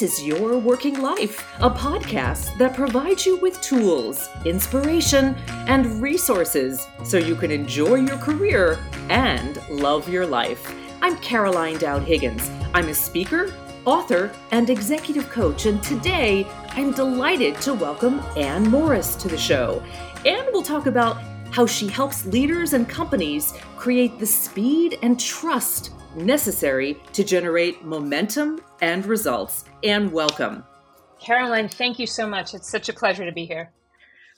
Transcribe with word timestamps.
This 0.00 0.18
is 0.18 0.24
Your 0.24 0.56
Working 0.56 1.02
Life, 1.02 1.46
a 1.60 1.68
podcast 1.68 2.56
that 2.56 2.74
provides 2.74 3.26
you 3.26 3.36
with 3.36 3.60
tools, 3.60 4.30
inspiration, 4.46 5.34
and 5.66 6.00
resources 6.00 6.86
so 7.04 7.18
you 7.18 7.34
can 7.34 7.50
enjoy 7.50 7.96
your 7.96 8.16
career 8.16 8.78
and 9.10 9.60
love 9.68 10.08
your 10.08 10.24
life. 10.24 10.74
I'm 11.02 11.18
Caroline 11.18 11.76
Dowd 11.76 12.04
Higgins. 12.04 12.50
I'm 12.72 12.88
a 12.88 12.94
speaker, 12.94 13.52
author, 13.84 14.32
and 14.52 14.70
executive 14.70 15.28
coach, 15.28 15.66
and 15.66 15.82
today 15.82 16.46
I'm 16.70 16.92
delighted 16.92 17.60
to 17.60 17.74
welcome 17.74 18.20
Anne 18.38 18.64
Morriss 18.64 19.20
to 19.20 19.28
the 19.28 19.36
show. 19.36 19.84
Anne 20.24 20.50
will 20.50 20.62
talk 20.62 20.86
about 20.86 21.20
how 21.50 21.66
she 21.66 21.88
helps 21.88 22.24
leaders 22.24 22.72
and 22.72 22.88
companies 22.88 23.52
create 23.76 24.18
the 24.18 24.24
speed 24.24 24.98
and 25.02 25.20
trust 25.20 25.90
necessary 26.16 26.98
to 27.12 27.22
generate 27.22 27.84
momentum 27.84 28.62
and 28.80 29.04
results. 29.04 29.66
And 29.82 30.12
welcome. 30.12 30.64
Caroline, 31.20 31.68
thank 31.68 31.98
you 31.98 32.06
so 32.06 32.26
much. 32.26 32.52
It's 32.54 32.70
such 32.70 32.88
a 32.90 32.92
pleasure 32.92 33.24
to 33.24 33.32
be 33.32 33.46
here. 33.46 33.72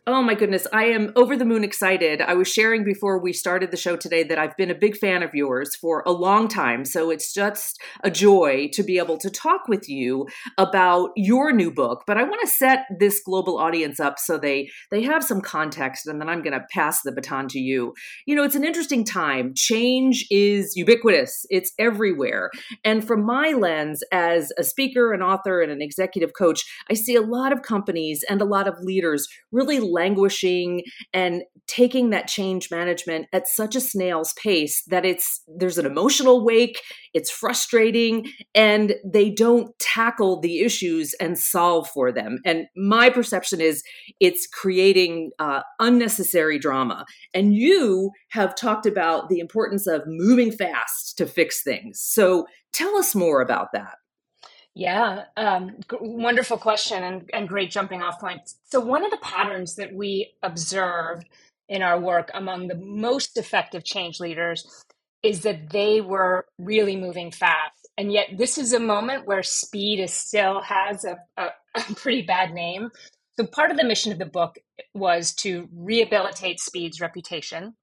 Oh 0.05 0.21
my 0.21 0.35
goodness, 0.35 0.67
I 0.73 0.87
am 0.87 1.13
over 1.15 1.37
the 1.37 1.45
moon 1.45 1.63
excited. 1.63 2.21
I 2.21 2.35
was 2.35 2.49
sharing 2.49 2.83
before 2.83 3.23
we 3.23 3.33
started 3.33 3.71
the 3.71 3.77
show 3.77 3.95
today 3.95 4.25
that 4.25 4.37
I've 4.37 4.57
been 4.57 4.69
a 4.69 4.75
big 4.75 4.97
fan 4.97 5.23
of 5.23 5.33
yours 5.33 5.77
for 5.77 6.03
a 6.05 6.11
long 6.11 6.49
time. 6.49 6.85
So 6.85 7.11
it's 7.11 7.33
just 7.33 7.81
a 8.03 8.11
joy 8.11 8.69
to 8.73 8.83
be 8.83 8.99
able 8.99 9.17
to 9.19 9.31
talk 9.31 9.69
with 9.69 9.89
you 9.89 10.27
about 10.59 11.11
your 11.15 11.53
new 11.53 11.71
book. 11.71 12.03
But 12.05 12.19
I 12.19 12.25
want 12.25 12.41
to 12.41 12.49
set 12.49 12.87
this 12.99 13.23
global 13.25 13.59
audience 13.59 14.01
up 14.01 14.19
so 14.19 14.39
they 14.39 14.71
they 14.91 15.03
have 15.03 15.23
some 15.23 15.41
context 15.41 16.09
and 16.09 16.21
then 16.21 16.29
I'm 16.29 16.43
going 16.43 16.59
to 16.59 16.67
pass 16.73 17.03
the 17.03 17.13
baton 17.13 17.47
to 17.51 17.61
you. 17.61 17.95
You 18.27 18.35
know, 18.35 18.43
it's 18.43 18.57
an 18.57 18.65
interesting 18.65 19.05
time. 19.05 19.53
Change 19.55 20.27
is 20.33 20.75
ubiquitous. 20.75 21.47
It's 21.49 21.71
everywhere. 21.79 22.51
And 22.85 23.07
from 23.07 23.25
my 23.25 23.53
lens 23.53 24.03
as 24.11 24.53
a 24.59 24.65
speaker, 24.65 25.13
an 25.13 25.23
author 25.23 25.63
and 25.63 25.71
an 25.71 25.81
executive 25.81 26.33
coach, 26.37 26.65
I 26.91 26.95
see 26.95 27.15
a 27.15 27.23
lot 27.23 27.53
of 27.53 27.63
companies 27.63 28.25
and 28.29 28.43
a 28.43 28.45
lot 28.45 28.67
of 28.67 28.81
leaders 28.81 29.29
really 29.53 29.92
languishing 29.93 30.83
and 31.13 31.43
taking 31.67 32.11
that 32.11 32.27
change 32.27 32.71
management 32.71 33.27
at 33.33 33.47
such 33.47 33.77
a 33.77 33.81
snail's 33.81 34.33
pace 34.35 34.83
that 34.89 35.05
it's 35.05 35.43
there's 35.47 35.79
an 35.79 35.87
emotional 35.87 36.45
wake 36.45 36.81
it's 37.15 37.31
frustrating 37.31 38.27
and 38.55 38.95
they 39.05 39.31
don't 39.31 39.79
tackle 39.79 40.41
the 40.41 40.61
issues 40.61 41.15
and 41.21 41.39
solve 41.39 41.89
for 41.91 42.11
them. 42.11 42.39
And 42.45 42.67
my 42.77 43.11
perception 43.11 43.61
is 43.61 43.83
it's 44.21 44.47
creating 44.47 45.31
uh, 45.39 45.63
unnecessary 45.79 46.59
drama. 46.59 47.05
And 47.35 47.55
you 47.55 48.11
have 48.31 48.55
talked 48.55 48.87
about 48.87 49.29
the 49.29 49.41
importance 49.41 49.87
of 49.87 50.03
moving 50.07 50.53
fast 50.53 51.19
to 51.19 51.27
fix 51.27 51.63
things. 51.63 52.01
So 52.01 52.47
tell 52.73 52.97
us 52.97 53.15
more 53.15 53.41
about 53.43 53.69
that 53.75 53.97
yeah, 54.75 55.25
um, 55.37 55.77
g- 55.91 55.99
wonderful 56.01 56.59
question 56.59 57.03
and, 57.05 57.31
and 57.35 57.49
great 57.49 57.71
jumping 57.71 58.03
off 58.03 58.21
point. 58.21 58.43
So, 58.65 58.81
one 58.81 59.05
of 59.05 59.11
the 59.11 59.19
patterns 59.19 59.77
that 59.77 59.95
we 59.95 60.33
observed 60.43 61.27
in 61.69 61.83
our 61.83 62.01
work 62.01 62.31
among 62.35 62.69
the 62.69 62.77
most 62.77 63.37
effective 63.37 63.85
change 63.85 64.21
leaders 64.21 64.67
is 65.23 65.43
that 65.43 65.71
they 65.71 66.01
were 66.01 66.47
really 66.59 66.97
moving 66.97 67.31
fast. 67.33 67.89
And 67.99 68.13
yet, 68.13 68.29
this 68.39 68.59
is 68.59 68.73
a 68.73 68.81
moment 68.81 69.27
where 69.27 69.43
speed 69.43 70.01
is 70.01 70.13
still 70.15 70.63
has 70.63 71.05
a, 71.05 71.19
a, 71.37 71.49
a 71.77 71.95
pretty 71.97 72.23
bad 72.23 72.53
name. 72.55 72.91
So, 73.39 73.47
part 73.47 73.73
of 73.73 73.77
the 73.77 73.85
mission 73.85 74.13
of 74.13 74.19
the 74.19 74.27
book 74.27 74.57
was 74.95 75.35
to 75.37 75.69
rehabilitate 75.77 76.61
speed's 76.61 77.01
reputation, 77.01 77.75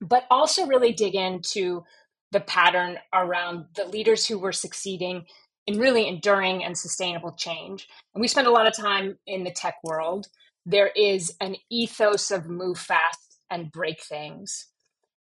but 0.00 0.26
also 0.30 0.66
really 0.66 0.92
dig 0.92 1.16
into 1.16 1.84
the 2.32 2.40
pattern 2.40 2.98
around 3.14 3.66
the 3.76 3.86
leaders 3.86 4.26
who 4.26 4.38
were 4.38 4.52
succeeding 4.52 5.24
in 5.66 5.78
really 5.78 6.06
enduring 6.06 6.64
and 6.64 6.76
sustainable 6.76 7.32
change. 7.32 7.88
And 8.14 8.20
we 8.20 8.28
spend 8.28 8.46
a 8.46 8.52
lot 8.52 8.66
of 8.66 8.76
time 8.76 9.18
in 9.26 9.44
the 9.44 9.50
tech 9.50 9.76
world. 9.82 10.28
There 10.66 10.90
is 10.96 11.34
an 11.40 11.56
ethos 11.70 12.30
of 12.30 12.48
move 12.48 12.78
fast 12.78 13.38
and 13.50 13.72
break 13.72 14.02
things. 14.02 14.66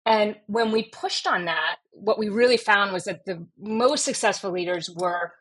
And 0.06 0.36
when 0.48 0.72
we 0.72 0.84
pushed 0.84 1.28
on 1.28 1.46
that, 1.46 1.78
what 1.92 2.20
we 2.20 2.30
really 2.30 2.58
found 2.58 2.92
was 2.92 3.06
that 3.06 3.26
the 3.26 3.46
most 3.58 4.04
successful 4.04 4.52
leaders 4.52 4.90
were 4.90 5.32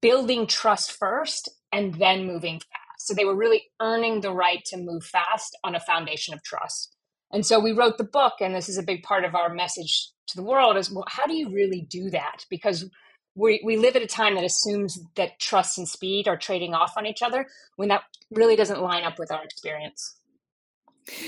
building 0.00 0.46
trust 0.46 0.92
first 0.92 1.48
and 1.72 1.94
then 1.94 2.26
moving 2.26 2.58
fast. 2.58 3.06
So 3.06 3.14
they 3.14 3.24
were 3.24 3.36
really 3.36 3.64
earning 3.80 4.20
the 4.20 4.32
right 4.32 4.64
to 4.66 4.76
move 4.76 5.04
fast 5.04 5.56
on 5.64 5.74
a 5.74 5.80
foundation 5.80 6.32
of 6.32 6.42
trust. 6.42 6.96
And 7.32 7.44
so 7.44 7.58
we 7.58 7.72
wrote 7.72 7.98
the 7.98 8.04
book, 8.04 8.34
and 8.40 8.54
this 8.54 8.68
is 8.68 8.78
a 8.78 8.82
big 8.82 9.02
part 9.02 9.24
of 9.24 9.34
our 9.34 9.52
message 9.52 10.10
to 10.28 10.36
the 10.36 10.42
world 10.42 10.76
is 10.76 10.90
well, 10.90 11.04
how 11.08 11.26
do 11.26 11.34
you 11.34 11.50
really 11.50 11.80
do 11.80 12.10
that? 12.10 12.44
Because 12.48 12.88
we, 13.34 13.60
we 13.64 13.76
live 13.76 13.96
at 13.96 14.02
a 14.02 14.06
time 14.06 14.34
that 14.34 14.44
assumes 14.44 15.00
that 15.16 15.38
trust 15.38 15.78
and 15.78 15.88
speed 15.88 16.28
are 16.28 16.36
trading 16.36 16.74
off 16.74 16.94
on 16.96 17.06
each 17.06 17.22
other 17.22 17.46
when 17.76 17.88
that 17.88 18.02
really 18.30 18.56
doesn't 18.56 18.80
line 18.80 19.04
up 19.04 19.18
with 19.18 19.30
our 19.30 19.42
experience. 19.42 20.16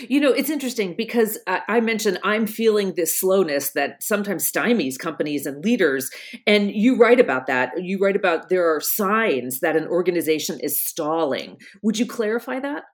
You 0.09 0.21
know, 0.21 0.31
it's 0.31 0.51
interesting 0.51 0.95
because 0.95 1.37
I 1.49 1.81
mentioned 1.81 2.21
I'm 2.23 2.47
feeling 2.47 2.95
this 2.95 3.19
slowness 3.19 3.73
that 3.73 4.03
sometimes 4.05 4.51
stymies 4.51 4.99
companies 4.99 5.47
and 5.47 5.65
leaders. 5.65 6.11
And 6.47 6.71
you 6.71 6.97
write 6.97 7.19
about 7.19 7.49
that. 7.49 7.83
You 7.83 7.99
write 7.99 8.15
about 8.15 8.51
there 8.51 8.73
are 8.73 8.81
signs 8.81 9.61
that 9.61 9.75
an 9.75 9.89
organization 9.89 10.61
is 10.61 10.81
stalling. 10.81 11.57
Would 11.83 11.99
you 11.99 12.07
clarify 12.07 12.61
that? 12.61 12.85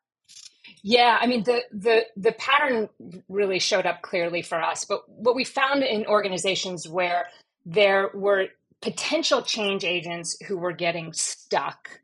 Yeah, 0.82 1.18
I 1.20 1.26
mean 1.26 1.42
the 1.44 1.60
the 1.70 2.06
the 2.16 2.32
pattern 2.32 2.88
really 3.28 3.58
showed 3.58 3.84
up 3.84 4.00
clearly 4.00 4.40
for 4.40 4.62
us. 4.62 4.86
But 4.86 5.06
what 5.06 5.34
we 5.34 5.44
found 5.44 5.82
in 5.82 6.06
organizations 6.06 6.88
where 6.88 7.26
there 7.66 8.10
were 8.14 8.48
potential 8.82 9.42
change 9.42 9.84
agents 9.84 10.36
who 10.46 10.56
were 10.56 10.72
getting 10.72 11.12
stuck. 11.12 12.00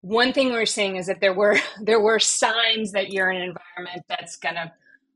One 0.00 0.32
thing 0.32 0.48
we 0.48 0.56
are 0.56 0.66
seeing 0.66 0.96
is 0.96 1.06
that 1.06 1.20
there 1.20 1.34
were 1.34 1.58
there 1.80 2.00
were 2.00 2.18
signs 2.18 2.92
that 2.92 3.12
you're 3.12 3.30
in 3.30 3.42
an 3.42 3.54
environment 3.56 4.04
that's 4.08 4.36
going 4.36 4.56
to 4.56 4.72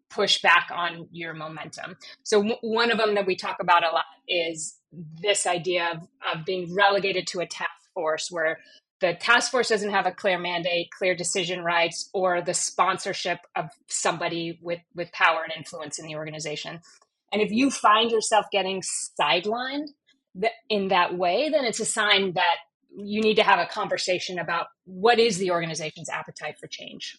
push 0.08 0.40
back 0.40 0.70
on 0.74 1.08
your 1.12 1.34
momentum. 1.34 1.96
So 2.22 2.38
w- 2.38 2.56
one 2.62 2.90
of 2.90 2.98
them 2.98 3.16
that 3.16 3.26
we 3.26 3.36
talk 3.36 3.56
about 3.60 3.84
a 3.84 3.90
lot 3.90 4.04
is 4.28 4.78
this 4.92 5.46
idea 5.46 5.90
of, 5.92 6.08
of 6.32 6.46
being 6.46 6.74
relegated 6.74 7.26
to 7.28 7.40
a 7.40 7.46
task 7.46 7.70
force 7.92 8.30
where 8.30 8.60
the 9.00 9.14
task 9.14 9.50
force 9.50 9.68
doesn't 9.68 9.90
have 9.90 10.06
a 10.06 10.12
clear 10.12 10.38
mandate 10.38 10.88
clear 10.96 11.14
decision 11.14 11.62
rights 11.62 12.08
or 12.14 12.40
the 12.40 12.54
sponsorship 12.54 13.40
of 13.54 13.70
somebody 13.88 14.58
with 14.62 14.80
with 14.94 15.12
power 15.12 15.42
and 15.42 15.52
influence 15.56 15.98
in 15.98 16.06
the 16.06 16.16
organization. 16.16 16.80
And 17.32 17.42
if 17.42 17.50
you 17.50 17.70
find 17.70 18.10
yourself 18.10 18.46
getting 18.52 18.82
sidelined 19.20 19.88
in 20.68 20.88
that 20.88 21.16
way, 21.16 21.48
then 21.50 21.64
it's 21.64 21.80
a 21.80 21.84
sign 21.84 22.32
that 22.34 22.56
you 22.96 23.20
need 23.20 23.36
to 23.36 23.42
have 23.42 23.58
a 23.58 23.66
conversation 23.66 24.38
about 24.38 24.66
what 24.84 25.18
is 25.18 25.38
the 25.38 25.50
organization's 25.50 26.08
appetite 26.08 26.58
for 26.58 26.66
change. 26.66 27.18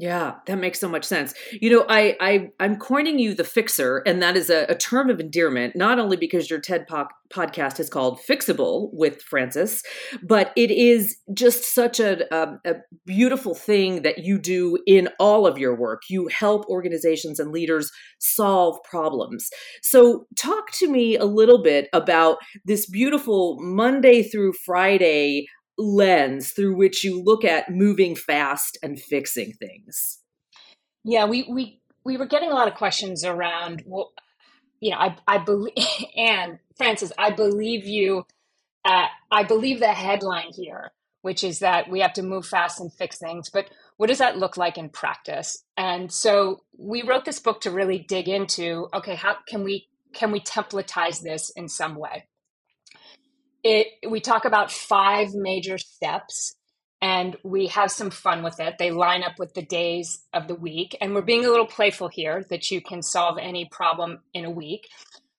Yeah, 0.00 0.36
that 0.46 0.56
makes 0.56 0.80
so 0.80 0.88
much 0.88 1.04
sense. 1.04 1.34
You 1.52 1.68
know, 1.68 1.84
I, 1.86 2.16
I 2.20 2.48
I'm 2.58 2.76
coining 2.78 3.18
you 3.18 3.34
the 3.34 3.44
fixer, 3.44 3.98
and 4.06 4.22
that 4.22 4.34
is 4.34 4.48
a, 4.48 4.64
a 4.70 4.74
term 4.74 5.10
of 5.10 5.20
endearment, 5.20 5.76
not 5.76 5.98
only 5.98 6.16
because 6.16 6.48
your 6.48 6.58
TED 6.58 6.86
po- 6.88 7.08
podcast 7.30 7.78
is 7.78 7.90
called 7.90 8.18
Fixable 8.26 8.88
with 8.94 9.20
Frances, 9.20 9.82
but 10.22 10.52
it 10.56 10.70
is 10.70 11.18
just 11.34 11.74
such 11.74 12.00
a, 12.00 12.24
a, 12.34 12.54
a 12.64 12.74
beautiful 13.04 13.54
thing 13.54 14.00
that 14.00 14.24
you 14.24 14.38
do 14.38 14.78
in 14.86 15.10
all 15.18 15.46
of 15.46 15.58
your 15.58 15.76
work. 15.76 16.00
You 16.08 16.28
help 16.28 16.64
organizations 16.70 17.38
and 17.38 17.52
leaders 17.52 17.92
solve 18.20 18.78
problems. 18.88 19.50
So, 19.82 20.24
talk 20.34 20.70
to 20.78 20.88
me 20.88 21.16
a 21.18 21.26
little 21.26 21.62
bit 21.62 21.90
about 21.92 22.38
this 22.64 22.88
beautiful 22.88 23.58
Monday 23.60 24.22
through 24.22 24.54
Friday 24.64 25.46
lens 25.80 26.52
through 26.52 26.76
which 26.76 27.02
you 27.04 27.22
look 27.22 27.44
at 27.44 27.70
moving 27.70 28.14
fast 28.14 28.78
and 28.82 29.00
fixing 29.00 29.52
things. 29.52 30.18
Yeah, 31.04 31.24
we 31.24 31.46
we 31.50 31.80
we 32.04 32.16
were 32.16 32.26
getting 32.26 32.50
a 32.50 32.54
lot 32.54 32.68
of 32.68 32.74
questions 32.74 33.24
around 33.24 33.82
well, 33.86 34.12
you 34.80 34.90
know, 34.90 34.98
I 34.98 35.16
I 35.26 35.38
believe 35.38 35.74
and 36.16 36.58
Frances, 36.76 37.12
I 37.18 37.30
believe 37.30 37.86
you 37.86 38.24
uh, 38.84 39.06
I 39.30 39.44
believe 39.44 39.80
the 39.80 39.88
headline 39.88 40.52
here, 40.52 40.92
which 41.22 41.44
is 41.44 41.58
that 41.58 41.90
we 41.90 42.00
have 42.00 42.14
to 42.14 42.22
move 42.22 42.46
fast 42.46 42.80
and 42.80 42.92
fix 42.92 43.18
things, 43.18 43.50
but 43.50 43.66
what 43.96 44.06
does 44.06 44.18
that 44.18 44.38
look 44.38 44.56
like 44.56 44.78
in 44.78 44.88
practice? 44.88 45.62
And 45.76 46.10
so 46.10 46.62
we 46.78 47.02
wrote 47.02 47.26
this 47.26 47.38
book 47.38 47.60
to 47.62 47.70
really 47.70 47.98
dig 47.98 48.28
into 48.28 48.88
okay, 48.94 49.14
how 49.14 49.36
can 49.46 49.64
we 49.64 49.88
can 50.12 50.32
we 50.32 50.40
templatize 50.40 51.22
this 51.22 51.50
in 51.50 51.68
some 51.68 51.94
way? 51.96 52.26
It 53.64 53.88
we 54.08 54.20
talk 54.20 54.44
about 54.44 54.70
five 54.70 55.34
major 55.34 55.78
steps 55.78 56.54
and 57.02 57.36
we 57.42 57.68
have 57.68 57.90
some 57.90 58.10
fun 58.10 58.42
with 58.42 58.60
it. 58.60 58.76
They 58.78 58.90
line 58.90 59.22
up 59.22 59.38
with 59.38 59.54
the 59.54 59.62
days 59.62 60.22
of 60.34 60.48
the 60.48 60.54
week. 60.54 60.96
And 61.00 61.14
we're 61.14 61.22
being 61.22 61.46
a 61.46 61.50
little 61.50 61.66
playful 61.66 62.08
here 62.08 62.44
that 62.50 62.70
you 62.70 62.82
can 62.82 63.02
solve 63.02 63.38
any 63.40 63.66
problem 63.70 64.20
in 64.34 64.44
a 64.44 64.50
week. 64.50 64.86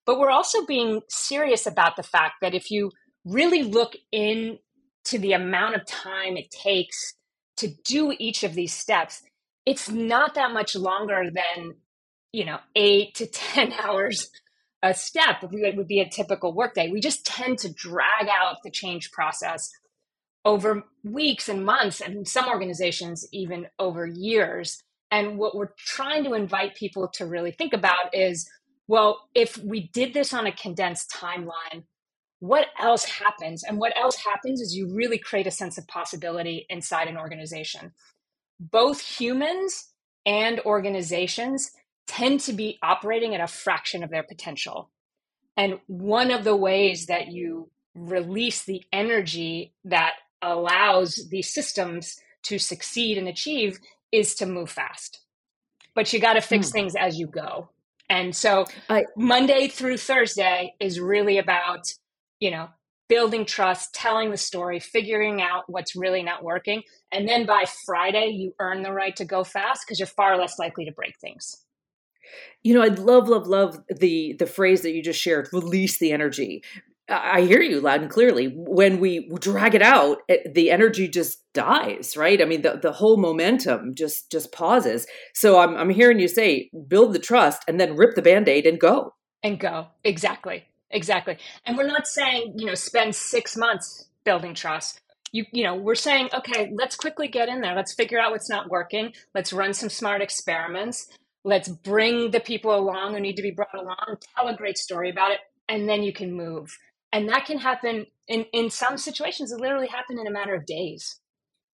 But 0.05 0.19
we're 0.19 0.31
also 0.31 0.65
being 0.65 1.01
serious 1.07 1.67
about 1.67 1.95
the 1.95 2.03
fact 2.03 2.35
that 2.41 2.55
if 2.55 2.71
you 2.71 2.91
really 3.25 3.61
look 3.61 3.95
into 4.11 4.57
the 5.19 5.33
amount 5.33 5.75
of 5.75 5.85
time 5.85 6.35
it 6.35 6.49
takes 6.49 7.13
to 7.57 7.67
do 7.85 8.15
each 8.17 8.43
of 8.43 8.55
these 8.55 8.73
steps, 8.73 9.21
it's 9.67 9.87
not 9.87 10.33
that 10.33 10.51
much 10.51 10.75
longer 10.75 11.29
than, 11.31 11.75
you 12.33 12.45
know, 12.45 12.57
eight 12.75 13.13
to 13.15 13.27
10 13.31 13.73
hours 13.73 14.31
a 14.83 14.93
step 14.93 15.43
it 15.43 15.77
would 15.77 15.87
be 15.87 15.99
a 15.99 16.09
typical 16.09 16.53
workday. 16.53 16.89
We 16.89 17.01
just 17.01 17.25
tend 17.25 17.59
to 17.59 17.71
drag 17.71 18.27
out 18.27 18.57
the 18.63 18.71
change 18.71 19.11
process 19.11 19.69
over 20.43 20.83
weeks 21.03 21.49
and 21.49 21.63
months, 21.63 22.01
and 22.01 22.27
some 22.27 22.47
organizations 22.47 23.27
even 23.31 23.67
over 23.77 24.07
years. 24.07 24.81
And 25.11 25.37
what 25.37 25.55
we're 25.55 25.73
trying 25.77 26.23
to 26.23 26.33
invite 26.33 26.75
people 26.75 27.07
to 27.09 27.25
really 27.25 27.51
think 27.51 27.73
about 27.73 28.13
is 28.13 28.49
well, 28.87 29.29
if 29.33 29.57
we 29.57 29.89
did 29.93 30.13
this 30.13 30.33
on 30.33 30.47
a 30.47 30.51
condensed 30.51 31.11
timeline, 31.11 31.85
what 32.39 32.67
else 32.77 33.05
happens? 33.05 33.63
And 33.63 33.77
what 33.77 33.95
else 33.95 34.17
happens 34.17 34.59
is 34.59 34.75
you 34.75 34.93
really 34.93 35.17
create 35.17 35.47
a 35.47 35.51
sense 35.51 35.77
of 35.77 35.87
possibility 35.87 36.65
inside 36.69 37.07
an 37.07 37.15
organization. 37.15 37.93
Both 38.59 38.99
humans 38.99 39.93
and 40.25 40.59
organizations 40.61 41.71
tend 42.11 42.41
to 42.41 42.51
be 42.51 42.77
operating 42.83 43.33
at 43.33 43.41
a 43.41 43.47
fraction 43.47 44.03
of 44.03 44.09
their 44.09 44.23
potential. 44.23 44.89
And 45.55 45.79
one 45.87 46.29
of 46.29 46.43
the 46.43 46.55
ways 46.55 47.05
that 47.05 47.31
you 47.31 47.69
release 47.95 48.65
the 48.65 48.83
energy 48.91 49.73
that 49.85 50.15
allows 50.41 51.27
these 51.29 51.53
systems 51.53 52.19
to 52.43 52.59
succeed 52.59 53.17
and 53.17 53.29
achieve 53.29 53.79
is 54.11 54.35
to 54.35 54.45
move 54.45 54.69
fast. 54.69 55.21
But 55.95 56.11
you 56.11 56.19
got 56.19 56.33
to 56.33 56.41
fix 56.41 56.67
mm. 56.67 56.73
things 56.73 56.95
as 56.95 57.17
you 57.17 57.27
go. 57.27 57.69
And 58.09 58.35
so 58.35 58.65
I, 58.89 59.05
Monday 59.15 59.69
through 59.69 59.97
Thursday 59.97 60.73
is 60.81 60.99
really 60.99 61.37
about, 61.37 61.93
you 62.41 62.51
know, 62.51 62.67
building 63.07 63.45
trust, 63.45 63.93
telling 63.93 64.31
the 64.31 64.37
story, 64.37 64.81
figuring 64.81 65.41
out 65.41 65.63
what's 65.67 65.95
really 65.95 66.23
not 66.23 66.43
working. 66.43 66.83
And 67.11 67.27
then 67.27 67.45
by 67.45 67.63
Friday, 67.85 68.31
you 68.31 68.53
earn 68.59 68.83
the 68.83 68.91
right 68.91 69.15
to 69.15 69.23
go 69.23 69.45
fast 69.45 69.85
because 69.85 69.97
you're 69.97 70.07
far 70.07 70.37
less 70.37 70.59
likely 70.59 70.83
to 70.85 70.91
break 70.91 71.17
things. 71.19 71.55
You 72.63 72.73
know, 72.73 72.83
I 72.83 72.87
love, 72.87 73.27
love, 73.27 73.47
love 73.47 73.81
the 73.89 74.35
the 74.37 74.45
phrase 74.45 74.81
that 74.81 74.91
you 74.93 75.01
just 75.01 75.19
shared, 75.19 75.49
release 75.51 75.97
the 75.97 76.11
energy. 76.11 76.63
I 77.11 77.41
hear 77.41 77.61
you 77.61 77.81
loud 77.81 78.01
and 78.01 78.09
clearly. 78.09 78.53
When 78.55 78.99
we 78.99 79.29
drag 79.39 79.75
it 79.75 79.81
out, 79.81 80.19
it, 80.27 80.53
the 80.53 80.71
energy 80.71 81.07
just 81.07 81.39
dies, 81.53 82.15
right? 82.15 82.41
I 82.41 82.45
mean, 82.45 82.61
the, 82.61 82.79
the 82.81 82.93
whole 82.93 83.17
momentum 83.17 83.95
just 83.95 84.31
just 84.31 84.51
pauses. 84.51 85.07
So 85.33 85.59
I'm 85.59 85.75
I'm 85.75 85.89
hearing 85.89 86.19
you 86.19 86.27
say 86.27 86.69
build 86.87 87.13
the 87.13 87.19
trust 87.19 87.63
and 87.67 87.79
then 87.79 87.97
rip 87.97 88.15
the 88.15 88.21
band-aid 88.21 88.65
and 88.65 88.79
go. 88.79 89.13
And 89.43 89.59
go. 89.59 89.87
Exactly. 90.03 90.65
Exactly. 90.91 91.37
And 91.65 91.77
we're 91.77 91.87
not 91.87 92.07
saying, 92.07 92.53
you 92.57 92.65
know, 92.65 92.75
spend 92.75 93.15
6 93.15 93.57
months 93.57 94.05
building 94.23 94.53
trust. 94.53 95.01
You 95.31 95.45
you 95.51 95.63
know, 95.63 95.75
we're 95.75 95.95
saying, 95.95 96.29
okay, 96.33 96.71
let's 96.73 96.95
quickly 96.95 97.27
get 97.27 97.49
in 97.49 97.61
there. 97.61 97.75
Let's 97.75 97.93
figure 97.93 98.19
out 98.19 98.31
what's 98.31 98.49
not 98.49 98.69
working. 98.69 99.13
Let's 99.33 99.53
run 99.53 99.73
some 99.73 99.89
smart 99.89 100.21
experiments. 100.21 101.07
Let's 101.43 101.69
bring 101.69 102.31
the 102.31 102.39
people 102.39 102.75
along 102.75 103.13
who 103.13 103.19
need 103.19 103.35
to 103.35 103.41
be 103.41 103.51
brought 103.51 103.73
along, 103.73 104.17
tell 104.35 104.47
a 104.47 104.55
great 104.55 104.77
story 104.77 105.09
about 105.09 105.31
it, 105.31 105.39
and 105.67 105.89
then 105.89 106.03
you 106.03 106.13
can 106.13 106.33
move. 106.33 106.77
And 107.11 107.27
that 107.29 107.45
can 107.45 107.57
happen 107.57 108.05
in 108.27 108.45
in 108.53 108.69
some 108.69 108.97
situations 108.97 109.51
it 109.51 109.59
literally 109.59 109.87
happen 109.87 110.19
in 110.19 110.27
a 110.27 110.31
matter 110.31 110.55
of 110.55 110.65
days. 110.65 111.19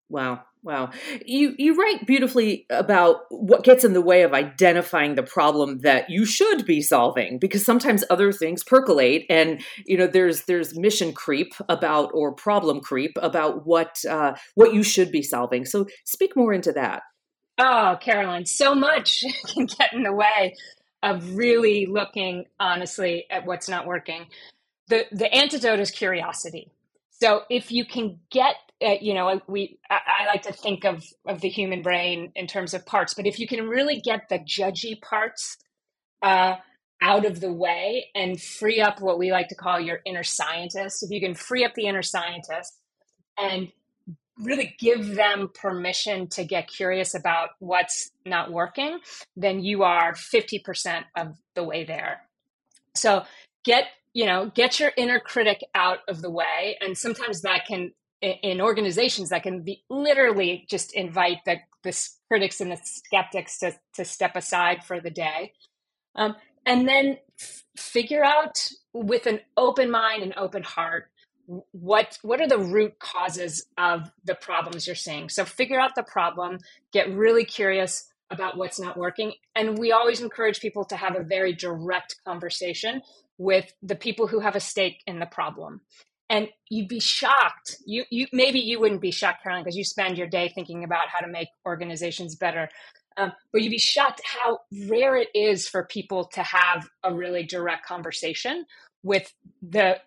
Wow 0.09 0.43
wow. 0.67 0.91
You 1.25 1.55
you 1.57 1.75
write 1.75 2.05
beautifully 2.05 2.65
about 2.69 3.21
what 3.29 3.63
gets 3.63 3.83
in 3.83 3.93
the 3.93 4.01
way 4.01 4.23
of 4.23 4.33
identifying 4.33 5.15
the 5.15 5.23
problem 5.23 5.79
that 5.79 6.09
you 6.09 6.25
should 6.25 6.65
be 6.65 6.81
solving 6.81 7.39
because 7.39 7.65
sometimes 7.65 8.03
other 8.09 8.31
things 8.31 8.63
percolate 8.63 9.25
and 9.29 9.61
you 9.85 9.97
know 9.97 10.07
there's 10.07 10.43
there's 10.43 10.77
mission 10.77 11.13
creep 11.13 11.53
about 11.69 12.11
or 12.13 12.33
problem 12.33 12.81
creep 12.81 13.17
about 13.21 13.65
what 13.65 14.03
uh, 14.07 14.35
what 14.55 14.73
you 14.73 14.83
should 14.83 15.11
be 15.11 15.23
solving. 15.23 15.65
So 15.65 15.87
speak 16.03 16.35
more 16.35 16.53
into 16.53 16.73
that 16.73 17.03
oh 17.57 17.97
caroline 18.01 18.45
so 18.45 18.75
much 18.75 19.23
can 19.53 19.65
get 19.65 19.93
in 19.93 20.03
the 20.03 20.13
way 20.13 20.55
of 21.03 21.35
really 21.35 21.85
looking 21.85 22.45
honestly 22.59 23.25
at 23.29 23.45
what's 23.45 23.69
not 23.69 23.85
working 23.85 24.25
the 24.87 25.05
the 25.11 25.33
antidote 25.33 25.79
is 25.79 25.91
curiosity. 25.91 26.71
So 27.11 27.41
if 27.49 27.71
you 27.71 27.85
can 27.85 28.19
get 28.31 28.55
uh, 28.81 28.95
you 29.01 29.13
know 29.13 29.41
we 29.47 29.79
I, 29.89 29.99
I, 30.21 30.25
like 30.27 30.43
to 30.43 30.53
think 30.53 30.85
of 30.85 31.03
of 31.27 31.41
the 31.41 31.49
human 31.49 31.81
brain 31.81 32.31
in 32.35 32.47
terms 32.47 32.73
of 32.73 32.85
parts 32.85 33.13
but 33.13 33.25
if 33.25 33.39
you 33.39 33.47
can 33.47 33.67
really 33.67 33.99
get 33.99 34.29
the 34.29 34.39
judgy 34.39 35.01
parts 35.01 35.57
uh, 36.21 36.55
out 37.01 37.25
of 37.25 37.39
the 37.41 37.51
way 37.51 38.07
and 38.15 38.39
free 38.39 38.79
up 38.79 39.01
what 39.01 39.17
we 39.17 39.31
like 39.31 39.47
to 39.49 39.55
call 39.55 39.79
your 39.79 39.99
inner 40.05 40.23
scientist 40.23 41.03
if 41.03 41.09
you 41.09 41.19
can 41.19 41.33
free 41.33 41.65
up 41.65 41.73
the 41.75 41.87
inner 41.87 42.03
scientist 42.03 42.77
and 43.37 43.69
really 44.39 44.75
give 44.79 45.15
them 45.15 45.49
permission 45.53 46.27
to 46.27 46.43
get 46.43 46.67
curious 46.67 47.15
about 47.15 47.49
what's 47.59 48.11
not 48.25 48.51
working 48.51 48.99
then 49.35 49.61
you 49.61 49.83
are 49.83 50.13
50% 50.13 51.03
of 51.15 51.37
the 51.55 51.63
way 51.63 51.83
there. 51.83 52.21
So 52.95 53.23
get 53.63 53.85
you 54.13 54.25
know 54.25 54.51
get 54.53 54.79
your 54.79 54.91
inner 54.97 55.19
critic 55.19 55.63
out 55.75 55.99
of 56.07 56.21
the 56.21 56.29
way 56.29 56.77
and 56.81 56.97
sometimes 56.97 57.41
that 57.41 57.65
can 57.67 57.91
in 58.21 58.61
organizations 58.61 59.29
that 59.29 59.43
can 59.43 59.61
be 59.61 59.83
literally 59.89 60.65
just 60.69 60.93
invite 60.93 61.37
the, 61.45 61.57
the 61.83 61.95
critics 62.27 62.59
and 62.61 62.71
the 62.71 62.79
skeptics 62.83 63.59
to, 63.59 63.73
to 63.93 64.03
step 64.03 64.35
aside 64.35 64.83
for 64.83 64.99
the 64.99 65.11
day. 65.11 65.53
Um, 66.15 66.35
and 66.65 66.87
then 66.87 67.17
f- 67.39 67.63
figure 67.75 68.23
out 68.23 68.69
with 68.91 69.27
an 69.27 69.39
open 69.55 69.91
mind 69.91 70.23
and 70.23 70.33
open 70.35 70.63
heart 70.63 71.09
what 71.71 72.17
what 72.21 72.41
are 72.41 72.47
the 72.47 72.59
root 72.59 72.99
causes 72.99 73.65
of 73.77 74.11
the 74.25 74.35
problems 74.35 74.85
you're 74.85 74.95
seeing 74.95 75.29
so 75.29 75.45
figure 75.45 75.79
out 75.79 75.95
the 75.95 76.03
problem 76.03 76.57
get 76.91 77.09
really 77.13 77.45
curious 77.45 78.11
about 78.29 78.57
what's 78.57 78.79
not 78.79 78.97
working 78.97 79.33
and 79.55 79.77
we 79.77 79.91
always 79.91 80.21
encourage 80.21 80.59
people 80.59 80.83
to 80.83 80.97
have 80.97 81.15
a 81.15 81.23
very 81.23 81.53
direct 81.53 82.17
conversation 82.25 83.01
with 83.37 83.73
the 83.81 83.95
people 83.95 84.27
who 84.27 84.39
have 84.39 84.55
a 84.55 84.59
stake 84.59 85.01
in 85.05 85.19
the 85.19 85.25
problem. 85.25 85.81
And 86.29 86.49
you'd 86.69 86.89
be 86.89 86.99
shocked. 86.99 87.77
You, 87.85 88.03
you 88.09 88.27
maybe 88.33 88.59
you 88.59 88.79
wouldn't 88.79 89.01
be 89.01 89.11
shocked, 89.11 89.43
Caroline, 89.43 89.63
because 89.63 89.77
you 89.77 89.85
spend 89.85 90.17
your 90.17 90.27
day 90.27 90.51
thinking 90.53 90.83
about 90.83 91.07
how 91.07 91.25
to 91.25 91.31
make 91.31 91.47
organizations 91.65 92.35
better. 92.35 92.69
Um, 93.15 93.31
but 93.51 93.61
you'd 93.61 93.69
be 93.71 93.77
shocked 93.77 94.21
how 94.25 94.59
rare 94.89 95.15
it 95.15 95.29
is 95.33 95.67
for 95.67 95.85
people 95.85 96.25
to 96.33 96.43
have 96.43 96.89
a 97.03 97.13
really 97.13 97.43
direct 97.43 97.85
conversation 97.85 98.65
with 99.03 99.33
the 99.61 99.99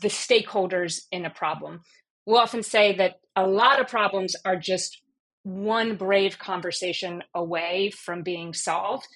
the 0.00 0.08
stakeholders 0.08 1.02
in 1.12 1.24
a 1.24 1.30
problem. 1.30 1.80
We'll 2.26 2.38
often 2.38 2.62
say 2.62 2.96
that 2.96 3.20
a 3.36 3.46
lot 3.46 3.80
of 3.80 3.88
problems 3.88 4.34
are 4.44 4.56
just 4.56 5.00
one 5.44 5.96
brave 5.96 6.38
conversation 6.38 7.22
away 7.34 7.90
from 7.90 8.22
being 8.22 8.52
solved. 8.52 9.06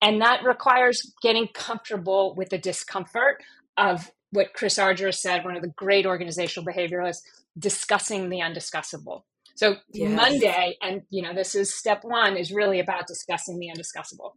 And 0.00 0.20
that 0.22 0.44
requires 0.44 1.12
getting 1.22 1.48
comfortable 1.48 2.34
with 2.36 2.50
the 2.50 2.58
discomfort 2.58 3.42
of 3.76 4.10
what 4.30 4.52
Chris 4.52 4.78
Argyris 4.78 5.16
said, 5.16 5.44
one 5.44 5.56
of 5.56 5.62
the 5.62 5.72
great 5.76 6.06
organizational 6.06 6.66
behavioralists, 6.66 7.22
discussing 7.58 8.28
the 8.28 8.40
undiscussable. 8.40 9.22
So 9.54 9.76
yes. 9.92 10.10
Monday, 10.10 10.76
and 10.82 11.02
you 11.10 11.22
know, 11.22 11.32
this 11.32 11.54
is 11.54 11.72
step 11.72 12.02
one, 12.02 12.36
is 12.36 12.52
really 12.52 12.80
about 12.80 13.06
discussing 13.06 13.58
the 13.58 13.68
undiscussable. 13.68 14.32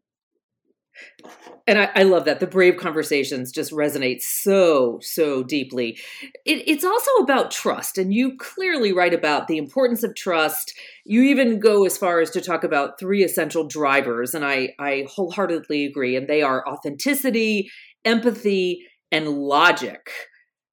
And 1.67 1.77
I, 1.77 1.89
I, 1.95 2.03
love 2.03 2.25
that. 2.25 2.39
The 2.39 2.47
brave 2.47 2.77
conversations 2.77 3.51
just 3.51 3.73
resonate 3.73 4.21
so, 4.21 4.99
so 5.01 5.43
deeply. 5.43 5.97
It, 6.45 6.63
it's 6.65 6.85
also 6.85 7.11
about 7.19 7.51
trust. 7.51 7.97
And 7.97 8.13
you 8.13 8.37
clearly 8.37 8.93
write 8.93 9.13
about 9.13 9.47
the 9.47 9.57
importance 9.57 10.01
of 10.03 10.15
trust. 10.15 10.73
You 11.03 11.23
even 11.23 11.59
go 11.59 11.85
as 11.85 11.97
far 11.97 12.21
as 12.21 12.29
to 12.31 12.41
talk 12.41 12.63
about 12.63 12.99
three 12.99 13.23
essential 13.23 13.67
drivers. 13.67 14.33
And 14.33 14.45
I, 14.45 14.75
I 14.79 15.07
wholeheartedly 15.09 15.85
agree. 15.85 16.15
And 16.15 16.27
they 16.27 16.41
are 16.41 16.67
authenticity, 16.67 17.69
empathy, 18.05 18.85
and 19.11 19.27
logic. 19.27 20.09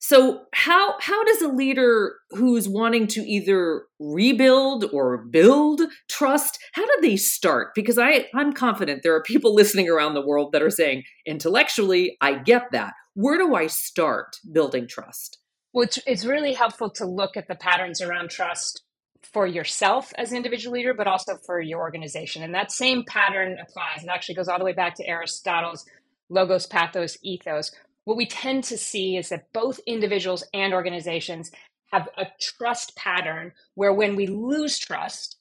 So 0.07 0.43
how 0.53 1.01
how 1.01 1.25
does 1.25 1.41
a 1.41 1.49
leader 1.49 2.17
who's 2.33 2.69
wanting 2.69 3.07
to 3.07 3.21
either 3.23 3.85
rebuild 3.99 4.85
or 4.93 5.17
build 5.17 5.81
trust, 6.11 6.59
how 6.73 6.85
do 6.85 6.93
they 7.01 7.17
start? 7.17 7.69
Because 7.75 7.99
I 7.99 8.27
I'm 8.35 8.53
confident 8.53 9.03
there 9.03 9.15
are 9.15 9.23
people 9.23 9.55
listening 9.61 9.89
around 9.89 10.13
the 10.13 10.21
world 10.21 10.53
that 10.53 10.61
are 10.61 10.69
saying 10.69 11.05
intellectually 11.25 12.19
I 12.21 12.35
get 12.35 12.65
that. 12.73 12.93
Where 13.15 13.39
do 13.39 13.55
I 13.55 13.67
start 13.67 14.37
building 14.53 14.87
trust? 14.87 15.39
Well, 15.73 15.85
it's, 15.85 15.99
it's 16.07 16.27
really 16.27 16.53
helpful 16.53 16.91
to 16.91 17.07
look 17.07 17.39
at 17.39 17.49
the 17.49 17.55
patterns 17.55 18.03
around 18.03 18.29
trust 18.29 18.83
for 19.23 19.47
yourself 19.47 20.13
as 20.19 20.33
an 20.33 20.37
individual 20.37 20.75
leader, 20.75 20.93
but 20.93 21.07
also 21.07 21.39
for 21.47 21.63
your 21.63 21.81
organization. 21.81 22.43
And 22.43 22.55
that 22.55 22.73
same 22.73 23.05
pattern 23.07 23.57
applies. 23.59 24.03
It 24.03 24.11
actually 24.11 24.35
goes 24.35 24.49
all 24.49 24.59
the 24.59 24.67
way 24.67 24.75
back 24.75 24.97
to 24.97 25.09
Aristotle's 25.09 25.87
logos, 26.29 26.67
pathos, 26.67 27.17
ethos, 27.23 27.73
what 28.05 28.17
we 28.17 28.27
tend 28.27 28.65
to 28.65 28.79
see 28.79 29.17
is 29.17 29.31
that 29.31 29.53
both 29.53 29.81
individuals 29.87 30.45
and 30.53 30.75
organizations 30.75 31.51
have 31.93 32.09
a 32.17 32.27
trust 32.41 32.97
pattern 32.97 33.53
where 33.75 33.93
when 33.93 34.17
we 34.17 34.27
lose 34.27 34.79
trust, 34.79 35.37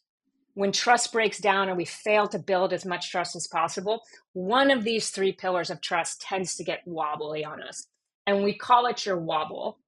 when 0.53 0.71
trust 0.71 1.11
breaks 1.11 1.39
down 1.39 1.67
and 1.67 1.77
we 1.77 1.85
fail 1.85 2.27
to 2.27 2.39
build 2.39 2.73
as 2.73 2.85
much 2.85 3.11
trust 3.11 3.35
as 3.35 3.47
possible, 3.47 4.01
one 4.33 4.71
of 4.71 4.83
these 4.83 5.09
three 5.09 5.31
pillars 5.31 5.69
of 5.69 5.81
trust 5.81 6.21
tends 6.21 6.55
to 6.55 6.63
get 6.63 6.85
wobbly 6.85 7.43
on 7.43 7.61
us. 7.61 7.87
And 8.27 8.43
we 8.43 8.53
call 8.53 8.85
it 8.85 9.05
your 9.05 9.17
wobble. 9.17 9.79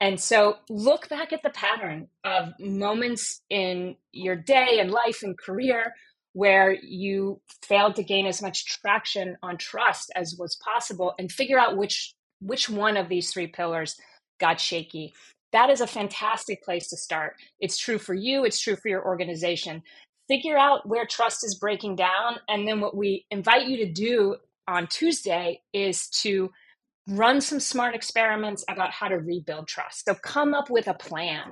And 0.00 0.18
so 0.18 0.56
look 0.68 1.08
back 1.08 1.32
at 1.32 1.42
the 1.42 1.50
pattern 1.50 2.08
of 2.24 2.54
moments 2.58 3.42
in 3.50 3.96
your 4.10 4.36
day 4.36 4.78
and 4.80 4.90
life 4.90 5.22
and 5.22 5.38
career 5.38 5.94
where 6.32 6.72
you 6.72 7.40
failed 7.62 7.96
to 7.96 8.02
gain 8.02 8.26
as 8.26 8.40
much 8.40 8.64
traction 8.64 9.36
on 9.42 9.58
trust 9.58 10.10
as 10.16 10.34
was 10.38 10.56
possible 10.56 11.14
and 11.18 11.30
figure 11.30 11.58
out 11.58 11.76
which 11.76 12.14
which 12.42 12.68
one 12.68 12.96
of 12.96 13.08
these 13.08 13.32
three 13.32 13.46
pillars 13.46 13.96
got 14.40 14.60
shaky 14.60 15.14
that 15.52 15.68
is 15.68 15.80
a 15.80 15.86
fantastic 15.86 16.62
place 16.64 16.88
to 16.88 16.96
start. 16.96 17.36
It's 17.60 17.78
true 17.78 17.98
for 17.98 18.14
you, 18.14 18.44
it's 18.44 18.60
true 18.60 18.76
for 18.76 18.88
your 18.88 19.04
organization. 19.04 19.82
Figure 20.28 20.56
out 20.56 20.88
where 20.88 21.06
trust 21.06 21.44
is 21.44 21.54
breaking 21.54 21.96
down. 21.96 22.38
And 22.48 22.66
then 22.66 22.80
what 22.80 22.96
we 22.96 23.26
invite 23.30 23.66
you 23.68 23.76
to 23.78 23.92
do 23.92 24.36
on 24.66 24.86
Tuesday 24.86 25.60
is 25.72 26.08
to 26.22 26.50
run 27.08 27.40
some 27.40 27.60
smart 27.60 27.94
experiments 27.94 28.64
about 28.68 28.92
how 28.92 29.08
to 29.08 29.16
rebuild 29.16 29.68
trust. 29.68 30.04
So 30.06 30.14
come 30.14 30.54
up 30.54 30.70
with 30.70 30.88
a 30.88 30.94
plan 30.94 31.50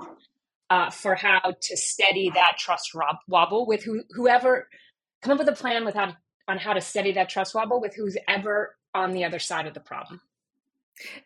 uh, 0.70 0.90
for 0.90 1.14
how 1.14 1.40
to 1.61 1.76
steady 1.76 2.30
that 2.35 2.56
trust 2.59 2.92
wobble 3.28 3.66
with 3.66 3.82
who, 3.82 4.02
whoever, 4.12 4.68
come 5.20 5.32
up 5.32 5.38
with 5.40 5.49
a 5.49 5.52
plan 5.52 5.87
on 6.49 6.59
how 6.59 6.73
to 6.73 6.80
steady 6.80 7.12
that 7.12 7.28
trust 7.28 7.54
wobble 7.54 7.80
with 7.80 7.94
who's 7.94 8.16
ever 8.28 8.76
on 8.94 9.12
the 9.12 9.25
other 9.25 9.40
side 9.40 9.66
of 9.66 9.75
the 9.75 9.80
problem. 9.80 10.20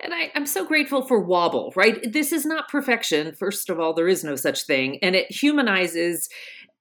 And 0.00 0.14
I, 0.14 0.30
am 0.34 0.46
so 0.46 0.64
grateful 0.66 1.02
for 1.02 1.20
wobble, 1.20 1.72
right? 1.76 2.12
This 2.12 2.32
is 2.32 2.44
not 2.46 2.68
perfection. 2.68 3.34
First 3.34 3.70
of 3.70 3.80
all, 3.80 3.94
there 3.94 4.08
is 4.08 4.24
no 4.24 4.36
such 4.36 4.64
thing. 4.64 4.98
And 5.02 5.16
it 5.16 5.30
humanizes 5.30 6.28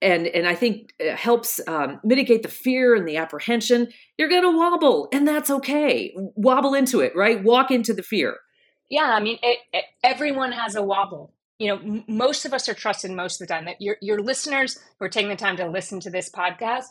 and, 0.02 0.26
and 0.26 0.46
I 0.46 0.54
think 0.54 0.92
helps 1.16 1.60
um, 1.66 1.98
mitigate 2.04 2.42
the 2.42 2.48
fear 2.48 2.94
and 2.94 3.08
the 3.08 3.16
apprehension. 3.16 3.88
You're 4.18 4.28
going 4.28 4.42
to 4.42 4.56
wobble, 4.56 5.08
and 5.12 5.26
that's 5.26 5.48
okay. 5.48 6.14
Wobble 6.36 6.74
into 6.74 7.00
it, 7.00 7.16
right? 7.16 7.42
Walk 7.42 7.70
into 7.70 7.94
the 7.94 8.02
fear. 8.02 8.36
Yeah, 8.90 9.14
I 9.14 9.20
mean, 9.20 9.38
it, 9.42 9.60
it, 9.72 9.84
everyone 10.02 10.52
has 10.52 10.76
a 10.76 10.82
wobble. 10.82 11.32
You 11.58 11.68
know, 11.68 11.76
m- 11.76 12.04
most 12.06 12.44
of 12.44 12.52
us 12.52 12.68
are 12.68 12.74
trusted 12.74 13.12
most 13.12 13.40
of 13.40 13.48
the 13.48 13.54
time. 13.54 13.64
That 13.64 13.80
your 13.80 13.96
your 14.02 14.20
listeners 14.20 14.78
who 14.98 15.06
are 15.06 15.08
taking 15.08 15.30
the 15.30 15.36
time 15.36 15.56
to 15.56 15.68
listen 15.68 16.00
to 16.00 16.10
this 16.10 16.28
podcast, 16.28 16.86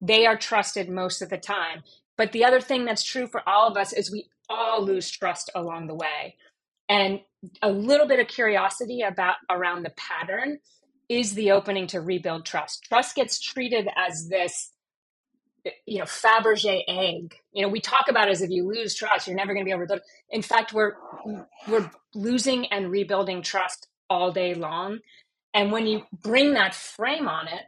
they 0.00 0.24
are 0.24 0.36
trusted 0.36 0.88
most 0.88 1.20
of 1.20 1.28
the 1.28 1.36
time. 1.36 1.82
But 2.16 2.32
the 2.32 2.44
other 2.44 2.60
thing 2.60 2.84
that's 2.84 3.02
true 3.02 3.26
for 3.26 3.46
all 3.46 3.68
of 3.68 3.76
us 3.76 3.92
is 3.92 4.10
we 4.10 4.28
all 4.48 4.84
lose 4.84 5.10
trust 5.10 5.50
along 5.54 5.86
the 5.86 5.94
way. 5.94 6.36
And 6.88 7.20
a 7.62 7.70
little 7.70 8.06
bit 8.06 8.20
of 8.20 8.28
curiosity 8.28 9.02
about 9.02 9.36
around 9.50 9.82
the 9.84 9.92
pattern 9.96 10.58
is 11.08 11.34
the 11.34 11.52
opening 11.52 11.86
to 11.88 12.00
rebuild 12.00 12.46
trust. 12.46 12.84
Trust 12.84 13.14
gets 13.16 13.40
treated 13.40 13.88
as 13.96 14.28
this 14.28 14.70
eh, 15.66 15.70
you 15.86 15.98
know 15.98 16.04
Fabergé 16.04 16.82
egg. 16.88 17.36
You 17.52 17.62
know, 17.62 17.68
we 17.68 17.80
talk 17.80 18.06
about 18.08 18.28
as 18.28 18.42
if 18.42 18.50
you 18.50 18.66
lose 18.66 18.94
trust, 18.94 19.26
you're 19.26 19.36
never 19.36 19.52
going 19.52 19.64
to 19.64 19.68
be 19.68 19.74
able 19.74 19.86
to. 19.88 20.00
In 20.30 20.42
fact, 20.42 20.72
we're 20.72 20.94
we're 21.68 21.90
losing 22.14 22.66
and 22.66 22.90
rebuilding 22.90 23.42
trust 23.42 23.88
all 24.08 24.32
day 24.32 24.54
long. 24.54 24.98
And 25.52 25.70
when 25.70 25.86
you 25.86 26.02
bring 26.12 26.54
that 26.54 26.74
frame 26.74 27.28
on 27.28 27.48
it, 27.48 27.64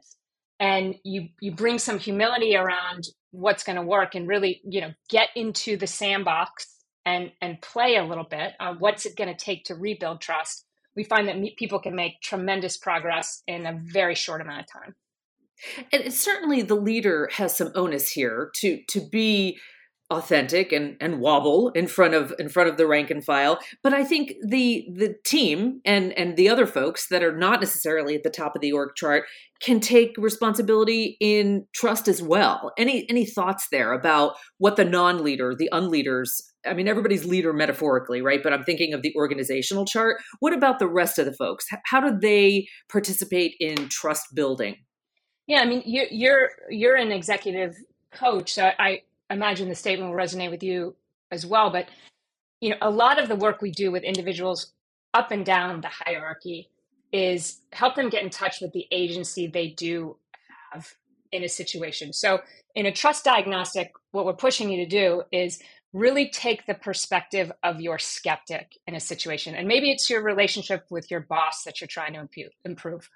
and 0.58 0.94
you 1.04 1.28
you 1.40 1.52
bring 1.52 1.78
some 1.78 1.98
humility 1.98 2.56
around 2.56 3.08
what's 3.36 3.64
going 3.64 3.76
to 3.76 3.82
work 3.82 4.14
and 4.14 4.26
really 4.26 4.60
you 4.64 4.80
know 4.80 4.92
get 5.08 5.28
into 5.36 5.76
the 5.76 5.86
sandbox 5.86 6.66
and 7.04 7.30
and 7.40 7.60
play 7.60 7.96
a 7.96 8.04
little 8.04 8.24
bit 8.24 8.54
on 8.58 8.76
what's 8.78 9.06
it 9.06 9.16
going 9.16 9.34
to 9.34 9.44
take 9.44 9.64
to 9.64 9.74
rebuild 9.74 10.20
trust. 10.20 10.64
We 10.94 11.04
find 11.04 11.28
that 11.28 11.36
people 11.56 11.78
can 11.78 11.94
make 11.94 12.20
tremendous 12.22 12.76
progress 12.76 13.42
in 13.46 13.66
a 13.66 13.78
very 13.80 14.14
short 14.14 14.40
amount 14.40 14.60
of 14.60 14.66
time. 14.72 14.94
And 15.92 16.12
certainly 16.12 16.62
the 16.62 16.74
leader 16.74 17.28
has 17.34 17.56
some 17.56 17.72
onus 17.74 18.10
here 18.10 18.50
to 18.56 18.82
to 18.88 19.00
be 19.00 19.58
authentic 20.10 20.70
and 20.70 20.96
and 21.00 21.20
wobble 21.20 21.70
in 21.70 21.88
front 21.88 22.14
of 22.14 22.32
in 22.38 22.48
front 22.48 22.68
of 22.68 22.76
the 22.76 22.86
rank 22.86 23.10
and 23.10 23.24
file. 23.24 23.58
But 23.82 23.92
i 23.92 24.04
think 24.04 24.34
the 24.46 24.86
the 24.94 25.16
team 25.24 25.80
and 25.84 26.12
and 26.12 26.36
the 26.36 26.48
other 26.48 26.66
folks 26.66 27.08
that 27.08 27.24
are 27.24 27.36
not 27.36 27.60
necessarily 27.60 28.14
at 28.14 28.22
the 28.22 28.30
top 28.30 28.54
of 28.54 28.62
the 28.62 28.72
org 28.72 28.90
chart 28.94 29.24
can 29.60 29.80
take 29.80 30.14
responsibility 30.16 31.16
in 31.18 31.66
trust 31.74 32.06
as 32.06 32.22
well. 32.22 32.72
Any 32.78 33.08
any 33.10 33.26
thoughts 33.26 33.66
there 33.72 33.92
about 33.92 34.36
what 34.58 34.76
the 34.76 34.84
non-leader 34.84 35.54
the 35.58 35.70
unleaders 35.72 36.40
i 36.64 36.72
mean 36.72 36.86
everybody's 36.86 37.24
leader 37.24 37.52
metaphorically 37.52 38.22
right? 38.22 38.42
But 38.42 38.52
i'm 38.52 38.62
thinking 38.62 38.94
of 38.94 39.02
the 39.02 39.14
organizational 39.16 39.86
chart. 39.86 40.18
What 40.38 40.52
about 40.52 40.78
the 40.78 40.88
rest 40.88 41.18
of 41.18 41.26
the 41.26 41.34
folks? 41.34 41.66
How 41.86 42.00
do 42.00 42.16
they 42.16 42.68
participate 42.88 43.56
in 43.58 43.88
trust 43.88 44.36
building? 44.36 44.76
Yeah 45.48 45.62
i 45.62 45.64
mean 45.64 45.82
you're 45.84 46.06
you're 46.12 46.50
you're 46.70 46.96
an 46.96 47.10
executive 47.10 47.74
coach 48.12 48.52
so 48.52 48.70
i 48.78 49.02
imagine 49.30 49.68
the 49.68 49.74
statement 49.74 50.10
will 50.10 50.18
resonate 50.18 50.50
with 50.50 50.62
you 50.62 50.96
as 51.30 51.44
well. 51.44 51.70
But 51.70 51.88
you 52.60 52.70
know, 52.70 52.76
a 52.80 52.90
lot 52.90 53.18
of 53.18 53.28
the 53.28 53.36
work 53.36 53.60
we 53.60 53.70
do 53.70 53.90
with 53.90 54.02
individuals 54.02 54.72
up 55.14 55.30
and 55.30 55.44
down 55.44 55.80
the 55.80 55.90
hierarchy 55.90 56.70
is 57.12 57.60
help 57.72 57.94
them 57.94 58.10
get 58.10 58.22
in 58.22 58.30
touch 58.30 58.60
with 58.60 58.72
the 58.72 58.86
agency 58.90 59.46
they 59.46 59.68
do 59.68 60.16
have 60.72 60.94
in 61.32 61.42
a 61.42 61.48
situation. 61.48 62.12
So 62.12 62.40
in 62.74 62.86
a 62.86 62.92
trust 62.92 63.24
diagnostic, 63.24 63.92
what 64.12 64.26
we're 64.26 64.34
pushing 64.34 64.70
you 64.70 64.84
to 64.84 64.88
do 64.88 65.22
is 65.32 65.60
really 65.92 66.28
take 66.28 66.66
the 66.66 66.74
perspective 66.74 67.50
of 67.62 67.80
your 67.80 67.98
skeptic 67.98 68.76
in 68.86 68.94
a 68.94 69.00
situation. 69.00 69.54
And 69.54 69.66
maybe 69.66 69.90
it's 69.90 70.10
your 70.10 70.22
relationship 70.22 70.84
with 70.90 71.10
your 71.10 71.20
boss 71.20 71.62
that 71.64 71.80
you're 71.80 71.88
trying 71.88 72.14
to 72.14 72.28
improve. 72.64 73.08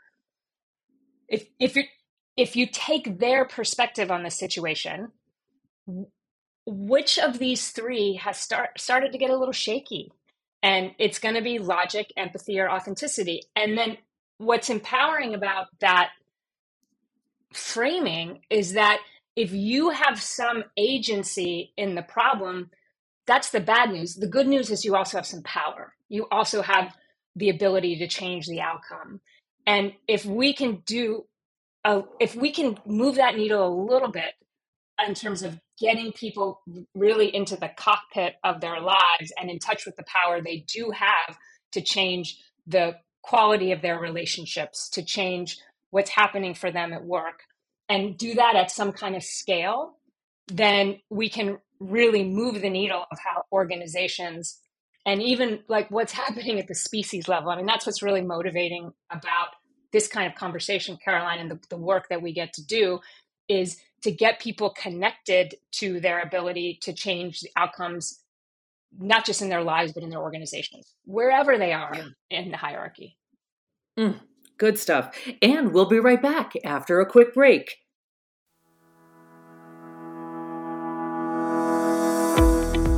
If 1.29 1.47
if 1.59 1.77
you 1.77 1.85
if 2.37 2.57
you 2.57 2.67
take 2.67 3.19
their 3.19 3.45
perspective 3.45 4.11
on 4.11 4.23
the 4.23 4.31
situation 4.31 5.09
which 6.67 7.19
of 7.19 7.39
these 7.39 7.71
three 7.71 8.15
has 8.15 8.39
start, 8.39 8.81
started 8.81 9.13
to 9.13 9.19
get 9.19 9.31
a 9.31 9.37
little 9.37 9.53
shaky? 9.53 10.13
And 10.63 10.93
it's 10.99 11.19
going 11.19 11.35
to 11.35 11.43
be 11.43 11.59
logic, 11.59 12.13
empathy, 12.17 12.61
or 12.61 12.71
authenticity. 12.71 13.43
And 13.57 13.79
then 13.79 13.97
what's 14.39 14.71
empowering 14.71 15.35
about 15.35 15.67
that 15.81 16.11
framing 17.53 18.41
is 18.51 18.75
that 18.75 19.01
if 19.37 19.53
you 19.53 19.91
have 19.91 20.21
some 20.21 20.65
agency 20.77 21.73
in 21.77 21.95
the 21.95 22.03
problem, 22.03 22.71
that's 23.27 23.51
the 23.51 23.61
bad 23.61 23.91
news. 23.91 24.15
The 24.15 24.27
good 24.27 24.47
news 24.49 24.71
is 24.71 24.85
you 24.85 24.97
also 24.97 25.19
have 25.19 25.27
some 25.27 25.43
power. 25.43 25.95
You 26.09 26.27
also 26.31 26.63
have 26.63 26.95
the 27.37 27.49
ability 27.49 27.97
to 27.99 28.09
change 28.09 28.47
the 28.47 28.61
outcome. 28.61 29.21
And 29.67 29.93
if 30.09 30.25
we 30.25 30.53
can 30.53 30.83
do, 30.85 31.27
a, 31.85 32.03
if 32.19 32.35
we 32.35 32.51
can 32.51 32.77
move 32.85 33.17
that 33.17 33.37
needle 33.37 33.67
a 33.67 33.83
little 33.91 34.11
bit 34.11 34.35
in 35.09 35.15
terms 35.15 35.43
of 35.43 35.59
getting 35.79 36.13
people 36.13 36.61
really 36.95 37.35
into 37.35 37.57
the 37.57 37.71
cockpit 37.77 38.35
of 38.45 38.61
their 38.61 38.81
lives 38.81 39.33
and 39.39 39.51
in 39.51 39.59
touch 39.59 39.87
with 39.87 39.97
the 39.97 40.05
power 40.05 40.41
they 40.41 40.65
do 40.73 40.93
have 40.95 41.37
to 41.73 41.81
change 41.81 42.39
the 42.67 42.97
quality 43.23 43.73
of 43.73 43.83
their 43.83 43.99
relationships, 43.99 44.89
to 44.91 45.03
change 45.03 45.59
what's 45.91 46.11
happening 46.11 46.55
for 46.55 46.71
them 46.71 46.93
at 46.93 47.05
work, 47.05 47.45
and 47.89 48.17
do 48.17 48.35
that 48.35 48.57
at 48.57 48.71
some 48.71 48.93
kind 48.93 49.17
of 49.17 49.23
scale, 49.23 49.97
then 50.49 51.01
we 51.11 51.29
can 51.29 51.59
really 51.81 52.25
move 52.25 52.61
the 52.61 52.71
needle 52.71 53.05
of 53.11 53.19
how 53.19 53.43
organizations 53.53 54.59
and 55.07 55.23
even 55.23 55.61
like 55.69 55.91
what's 55.91 56.13
happening 56.13 56.59
at 56.59 56.69
the 56.69 56.75
species 56.75 57.27
level. 57.27 57.51
I 57.51 57.57
mean, 57.57 57.67
that's 57.67 57.87
what's 57.87 58.03
really 58.03 58.21
motivating 58.21 58.93
about 59.11 59.49
this 59.93 60.07
kind 60.07 60.31
of 60.31 60.39
conversation, 60.39 60.99
Caroline, 61.03 61.39
and 61.41 61.51
the, 61.51 61.59
the 61.69 61.77
work 61.77 62.09
that 62.11 62.23
we 62.23 62.33
get 62.33 62.53
to 62.55 62.65
do 62.65 63.01
is 63.49 63.79
to 64.03 64.11
get 64.11 64.41
people 64.41 64.71
connected 64.71 65.55
to 65.73 66.01
their 66.01 66.21
ability 66.21 66.79
to 66.83 66.93
change 66.93 67.41
the 67.41 67.51
outcomes, 67.57 68.21
not 68.99 69.25
just 69.25 69.43
in 69.43 69.49
their 69.49 69.63
lives, 69.63 69.93
but 69.93 70.03
in 70.03 70.11
their 70.11 70.21
organizations, 70.21 70.95
wherever 71.05 71.59
they 71.59 71.73
are 71.73 71.95
in 72.31 72.51
the 72.51 72.57
hierarchy. 72.57 73.17
Mm, 73.99 74.21
good 74.59 74.79
stuff. 74.79 75.15
And 75.43 75.73
we'll 75.73 75.89
be 75.89 76.01
right 76.01 76.21
back 76.21 76.55
after 76.65 77.01
a 77.01 77.07
quick 77.07 77.35
break. 77.35 77.77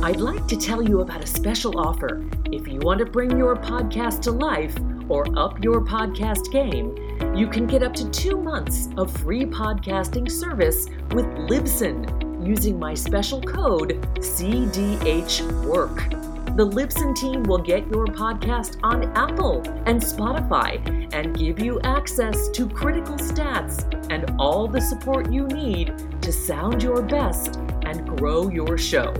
I'd 0.03 0.19
like 0.19 0.47
to 0.47 0.57
tell 0.57 0.81
you 0.81 0.99
about 0.99 1.23
a 1.23 1.27
special 1.27 1.79
offer. 1.79 2.29
If 2.51 2.67
you 2.67 2.79
want 2.79 2.99
to 2.99 3.05
bring 3.05 3.37
your 3.37 3.55
podcast 3.55 4.21
to 4.23 4.31
life 4.31 4.75
or 5.07 5.25
up 5.39 5.63
your 5.63 5.79
podcast 5.79 6.51
game, 6.51 6.93
you 7.35 7.47
can 7.47 7.65
get 7.65 7.81
up 7.81 7.93
to 7.95 8.07
two 8.11 8.37
months 8.37 8.89
of 8.95 9.11
free 9.21 9.43
podcasting 9.43 10.29
service 10.29 10.85
with 11.13 11.25
Libsyn 11.49 12.45
using 12.45 12.77
my 12.77 12.93
special 12.93 13.41
code 13.41 13.99
CDHWORK. 14.17 16.11
The 16.55 16.67
Libsyn 16.67 17.15
team 17.15 17.41
will 17.43 17.57
get 17.57 17.87
your 17.87 18.05
podcast 18.05 18.77
on 18.83 19.05
Apple 19.17 19.63
and 19.87 19.99
Spotify 19.99 21.09
and 21.11 21.35
give 21.35 21.59
you 21.59 21.81
access 21.81 22.49
to 22.49 22.69
critical 22.69 23.15
stats 23.15 23.83
and 24.11 24.29
all 24.37 24.67
the 24.67 24.81
support 24.81 25.31
you 25.31 25.47
need 25.47 25.91
to 26.21 26.31
sound 26.31 26.83
your 26.83 27.01
best 27.01 27.55
and 27.81 28.07
grow 28.15 28.47
your 28.49 28.77
show. 28.77 29.11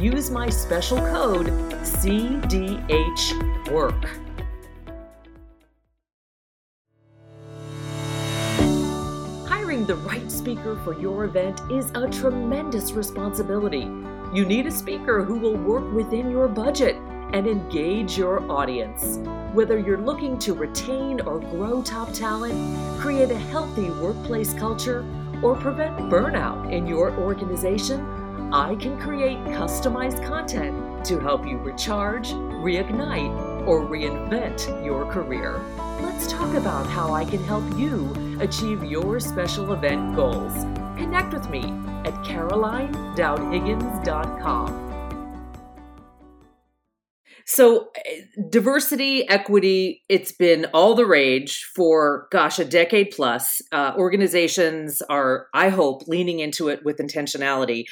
Use 0.00 0.30
my 0.30 0.48
special 0.48 0.96
code 0.98 1.48
CDHWORK. 1.82 3.08
Speaker 10.48 10.80
for 10.82 10.98
your 10.98 11.24
event 11.24 11.60
is 11.70 11.90
a 11.94 12.08
tremendous 12.08 12.92
responsibility. 12.92 13.86
You 14.32 14.46
need 14.46 14.64
a 14.66 14.70
speaker 14.70 15.22
who 15.22 15.38
will 15.38 15.58
work 15.58 15.92
within 15.92 16.30
your 16.30 16.48
budget 16.48 16.96
and 17.34 17.46
engage 17.46 18.16
your 18.16 18.50
audience. 18.50 19.18
Whether 19.52 19.78
you're 19.78 20.00
looking 20.00 20.38
to 20.38 20.54
retain 20.54 21.20
or 21.20 21.38
grow 21.38 21.82
top 21.82 22.14
talent, 22.14 22.54
create 22.98 23.30
a 23.30 23.36
healthy 23.36 23.90
workplace 23.90 24.54
culture, 24.54 25.04
or 25.42 25.54
prevent 25.54 25.98
burnout 26.10 26.72
in 26.72 26.86
your 26.86 27.12
organization, 27.18 28.50
I 28.50 28.74
can 28.76 28.98
create 28.98 29.36
customized 29.48 30.26
content 30.26 31.04
to 31.04 31.20
help 31.20 31.46
you 31.46 31.58
recharge, 31.58 32.30
reignite, 32.30 33.66
or 33.66 33.82
reinvent 33.82 34.82
your 34.82 35.04
career. 35.12 35.60
Let's 36.00 36.30
talk 36.30 36.54
about 36.54 36.86
how 36.86 37.12
I 37.12 37.24
can 37.24 37.42
help 37.44 37.64
you 37.76 38.14
achieve 38.40 38.84
your 38.84 39.18
special 39.20 39.72
event 39.72 40.14
goals. 40.14 40.52
Connect 40.96 41.32
with 41.32 41.50
me 41.50 41.64
at 42.04 42.14
carolinedowdhiggins.com. 42.24 44.88
So, 47.50 47.88
eh, 48.04 48.24
diversity, 48.50 49.26
equity, 49.26 50.02
it's 50.10 50.32
been 50.32 50.66
all 50.74 50.94
the 50.94 51.06
rage 51.06 51.64
for, 51.74 52.28
gosh, 52.30 52.58
a 52.58 52.64
decade 52.64 53.10
plus. 53.10 53.62
Uh, 53.72 53.94
organizations 53.96 55.00
are, 55.08 55.46
I 55.54 55.70
hope, 55.70 56.06
leaning 56.06 56.40
into 56.40 56.68
it 56.68 56.84
with 56.84 56.98
intentionality. 56.98 57.84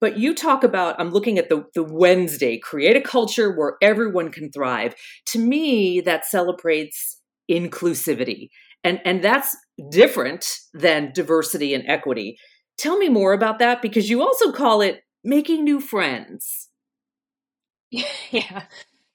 But 0.00 0.18
you 0.18 0.34
talk 0.34 0.64
about, 0.64 0.96
I'm 0.98 1.12
looking 1.12 1.38
at 1.38 1.48
the, 1.48 1.64
the 1.74 1.84
Wednesday, 1.84 2.58
create 2.58 2.96
a 2.96 3.00
culture 3.00 3.52
where 3.52 3.76
everyone 3.80 4.32
can 4.32 4.50
thrive. 4.50 4.96
To 5.26 5.38
me, 5.38 6.00
that 6.00 6.26
celebrates 6.26 7.20
inclusivity. 7.50 8.50
And, 8.82 9.00
and 9.04 9.22
that's 9.22 9.56
different 9.90 10.46
than 10.72 11.12
diversity 11.12 11.74
and 11.74 11.84
equity. 11.88 12.38
Tell 12.78 12.98
me 12.98 13.08
more 13.08 13.32
about 13.32 13.58
that 13.60 13.80
because 13.80 14.10
you 14.10 14.22
also 14.22 14.52
call 14.52 14.80
it 14.80 15.02
making 15.22 15.64
new 15.64 15.80
friends. 15.80 16.68
Yeah. 18.30 18.64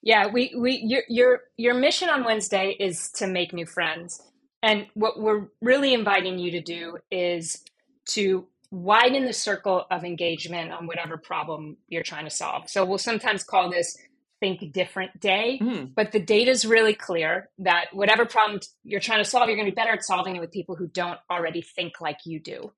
Yeah, 0.02 0.28
we 0.28 0.54
we 0.56 0.80
your 0.82 1.02
your 1.08 1.40
your 1.58 1.74
mission 1.74 2.08
on 2.08 2.24
Wednesday 2.24 2.74
is 2.78 3.10
to 3.16 3.26
make 3.26 3.52
new 3.52 3.66
friends. 3.66 4.22
And 4.62 4.86
what 4.94 5.20
we're 5.20 5.48
really 5.60 5.94
inviting 5.94 6.38
you 6.38 6.50
to 6.52 6.60
do 6.60 6.98
is 7.10 7.62
to 8.10 8.46
widen 8.70 9.24
the 9.24 9.32
circle 9.32 9.86
of 9.90 10.04
engagement 10.04 10.72
on 10.72 10.86
whatever 10.86 11.16
problem 11.16 11.76
you're 11.88 12.02
trying 12.02 12.24
to 12.24 12.30
solve. 12.30 12.68
So 12.68 12.84
we'll 12.84 12.98
sometimes 12.98 13.42
call 13.42 13.70
this 13.70 13.98
think 14.40 14.72
different 14.72 15.20
day, 15.20 15.58
mm. 15.62 15.94
but 15.94 16.12
the 16.12 16.18
data 16.18 16.50
is 16.50 16.64
really 16.64 16.94
clear 16.94 17.48
that 17.58 17.86
whatever 17.92 18.24
problem 18.24 18.60
you're 18.82 19.00
trying 19.00 19.22
to 19.22 19.28
solve, 19.28 19.48
you're 19.48 19.56
going 19.56 19.66
to 19.66 19.72
be 19.72 19.74
better 19.74 19.92
at 19.92 20.02
solving 20.04 20.36
it 20.36 20.40
with 20.40 20.50
people 20.50 20.74
who 20.74 20.88
don't 20.88 21.18
already 21.30 21.62
think 21.62 22.00
like 22.00 22.18
you 22.24 22.40
do. 22.40 22.72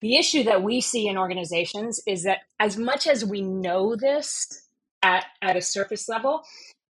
The 0.00 0.16
issue 0.16 0.44
that 0.44 0.62
we 0.62 0.80
see 0.80 1.06
in 1.06 1.18
organizations 1.18 2.00
is 2.06 2.24
that 2.24 2.38
as 2.58 2.76
much 2.76 3.06
as 3.06 3.24
we 3.24 3.42
know 3.42 3.94
this 3.94 4.66
at, 5.02 5.26
at 5.42 5.56
a 5.56 5.62
surface 5.62 6.08
level, 6.08 6.42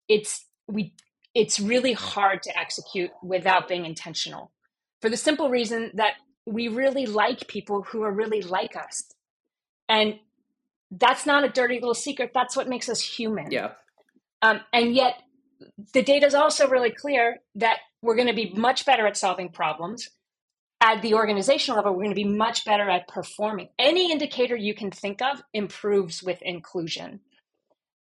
it's 0.07 0.45
we 0.67 0.93
it's 1.33 1.59
really 1.59 1.93
hard 1.93 2.43
to 2.43 2.57
execute 2.57 3.11
without 3.23 3.67
being 3.67 3.85
intentional. 3.85 4.51
For 5.01 5.09
the 5.09 5.17
simple 5.17 5.49
reason 5.49 5.91
that 5.95 6.13
we 6.45 6.67
really 6.67 7.05
like 7.05 7.47
people 7.47 7.83
who 7.83 8.03
are 8.03 8.11
really 8.11 8.41
like 8.41 8.75
us. 8.75 9.03
And 9.87 10.15
that's 10.91 11.25
not 11.25 11.43
a 11.43 11.49
dirty 11.49 11.75
little 11.75 11.93
secret. 11.93 12.31
That's 12.33 12.55
what 12.55 12.67
makes 12.67 12.89
us 12.89 12.99
human. 12.99 13.51
Yeah. 13.51 13.71
Um, 14.41 14.61
and 14.73 14.93
yet, 14.95 15.21
the 15.93 16.01
data 16.01 16.25
is 16.25 16.33
also 16.33 16.67
really 16.67 16.91
clear 16.91 17.37
that 17.55 17.77
we're 18.01 18.15
going 18.15 18.27
to 18.27 18.33
be 18.33 18.53
much 18.55 18.85
better 18.85 19.05
at 19.05 19.17
solving 19.17 19.49
problems. 19.49 20.09
At 20.81 21.03
the 21.03 21.13
organizational 21.13 21.77
level, 21.77 21.93
we're 21.93 22.05
going 22.05 22.15
to 22.15 22.23
be 22.23 22.37
much 22.37 22.65
better 22.65 22.89
at 22.89 23.07
performing. 23.07 23.69
Any 23.77 24.11
indicator 24.11 24.55
you 24.55 24.73
can 24.73 24.89
think 24.89 25.21
of 25.21 25.43
improves 25.53 26.23
with 26.23 26.41
inclusion. 26.41 27.19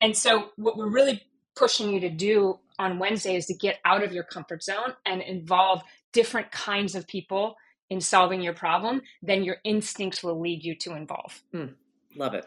And 0.00 0.16
so, 0.16 0.49
what 0.56 0.78
we're 0.78 0.88
really 0.88 1.23
pushing 1.54 1.92
you 1.92 2.00
to 2.00 2.09
do 2.09 2.59
on 2.78 2.99
Wednesday 2.99 3.37
is 3.37 3.47
to 3.47 3.54
get 3.54 3.78
out 3.85 4.02
of 4.02 4.12
your 4.12 4.25
comfort 4.25 4.62
zone 4.62 4.94
and 5.04 5.20
involve 5.20 5.82
different 6.12 6.50
kinds 6.50 6.94
of 6.94 7.06
people 7.06 7.56
in 7.90 8.00
solving 8.00 8.40
your 8.40 8.54
problem, 8.54 9.02
then 9.23 9.44
your 9.44 9.56
instincts 9.64 10.23
will 10.23 10.40
lead 10.40 10.64
you 10.64 10.75
to 10.76 10.94
involve. 10.94 11.42
Mm, 11.52 11.75
love 12.17 12.35
it. 12.35 12.47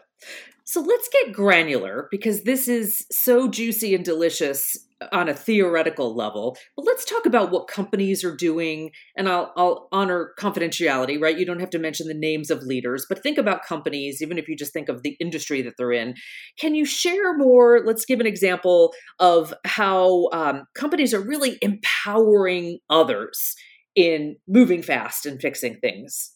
So 0.64 0.80
let's 0.80 1.08
get 1.08 1.34
granular 1.34 2.08
because 2.10 2.44
this 2.44 2.68
is 2.68 3.06
so 3.10 3.48
juicy 3.48 3.94
and 3.94 4.04
delicious 4.04 4.76
on 5.12 5.28
a 5.28 5.34
theoretical 5.34 6.14
level. 6.16 6.56
But 6.76 6.86
let's 6.86 7.04
talk 7.04 7.26
about 7.26 7.50
what 7.50 7.68
companies 7.68 8.24
are 8.24 8.34
doing, 8.34 8.90
and 9.16 9.28
I'll, 9.28 9.52
I'll 9.56 9.88
honor 9.92 10.32
confidentiality, 10.38 11.20
right? 11.20 11.38
You 11.38 11.44
don't 11.44 11.60
have 11.60 11.70
to 11.70 11.78
mention 11.78 12.08
the 12.08 12.14
names 12.14 12.50
of 12.50 12.62
leaders, 12.62 13.04
but 13.08 13.22
think 13.22 13.36
about 13.36 13.66
companies, 13.66 14.22
even 14.22 14.38
if 14.38 14.48
you 14.48 14.56
just 14.56 14.72
think 14.72 14.88
of 14.88 15.02
the 15.02 15.16
industry 15.20 15.60
that 15.62 15.74
they're 15.76 15.92
in. 15.92 16.14
Can 16.58 16.74
you 16.74 16.86
share 16.86 17.36
more? 17.36 17.82
Let's 17.84 18.06
give 18.06 18.20
an 18.20 18.26
example 18.26 18.94
of 19.18 19.52
how 19.64 20.28
um, 20.32 20.64
companies 20.74 21.12
are 21.12 21.20
really 21.20 21.58
empowering 21.60 22.78
others 22.88 23.54
in 23.94 24.36
moving 24.48 24.82
fast 24.82 25.26
and 25.26 25.40
fixing 25.40 25.78
things. 25.80 26.33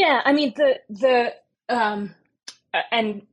Yeah, 0.00 0.22
I 0.24 0.32
mean 0.32 0.54
the 0.56 0.80
the 0.88 1.34
um, 1.68 2.14
and 2.90 3.26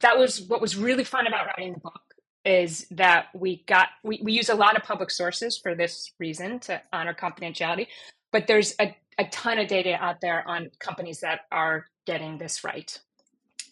that 0.00 0.18
was 0.18 0.42
what 0.42 0.60
was 0.60 0.76
really 0.76 1.04
fun 1.04 1.26
about 1.26 1.46
writing 1.46 1.72
the 1.72 1.80
book 1.80 2.02
is 2.44 2.86
that 2.90 3.28
we 3.34 3.64
got 3.66 3.88
we, 4.04 4.20
we 4.22 4.32
use 4.32 4.50
a 4.50 4.54
lot 4.54 4.76
of 4.76 4.82
public 4.82 5.10
sources 5.10 5.56
for 5.56 5.74
this 5.74 6.12
reason 6.18 6.60
to 6.60 6.82
honor 6.92 7.14
confidentiality 7.14 7.86
but 8.32 8.46
there's 8.46 8.74
a, 8.80 8.94
a 9.18 9.24
ton 9.28 9.58
of 9.58 9.68
data 9.68 9.94
out 9.94 10.20
there 10.20 10.46
on 10.46 10.70
companies 10.78 11.20
that 11.20 11.40
are 11.50 11.86
getting 12.06 12.38
this 12.38 12.64
right. 12.64 12.98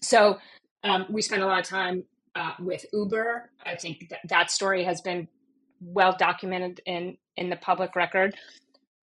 So 0.01 0.39
um, 0.85 1.07
we 1.11 1.23
spent 1.23 1.43
a 1.43 1.47
lot 1.47 1.61
of 1.61 1.67
time 1.67 2.05
uh, 2.35 2.53
with 2.59 2.87
uber. 2.93 3.51
I 3.65 3.77
think 3.77 4.09
that, 4.11 4.21
that 4.29 4.51
story 4.51 4.85
has 4.85 5.01
been 5.01 5.29
well 5.81 6.17
documented 6.19 6.81
in 6.87 7.19
in 7.37 7.51
the 7.51 7.57
public 7.57 7.97
record. 7.97 8.35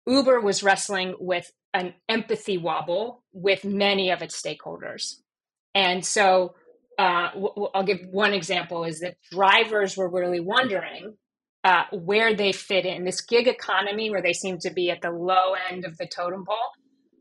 Uber 0.07 0.41
was 0.41 0.63
wrestling 0.63 1.15
with 1.19 1.51
an 1.73 1.95
empathy 2.09 2.59
wobble 2.59 3.23
with 3.33 3.65
many 3.65 4.11
of 4.11 4.23
its 4.23 4.41
stakeholders 4.41 5.17
and 5.75 6.05
so 6.05 6.55
uh, 6.99 7.31
w- 7.33 7.69
I'll 7.75 7.85
give 7.85 8.01
one 8.11 8.35
example 8.35 8.85
is 8.85 9.01
that 9.01 9.17
drivers 9.31 9.97
were 9.97 10.11
really 10.11 10.41
wondering 10.41 11.17
uh, 11.65 11.85
where 11.93 12.35
they 12.35 12.53
fit 12.53 12.85
in 12.85 13.05
this 13.05 13.21
gig 13.23 13.49
economy 13.49 14.11
where 14.11 14.23
they 14.23 14.33
seem 14.33 14.59
to 14.59 14.71
be 14.73 14.91
at 14.91 15.01
the 15.01 15.11
low 15.11 15.55
end 15.71 15.85
of 15.85 15.97
the 15.99 16.07
totem 16.07 16.45
pole. 16.45 16.57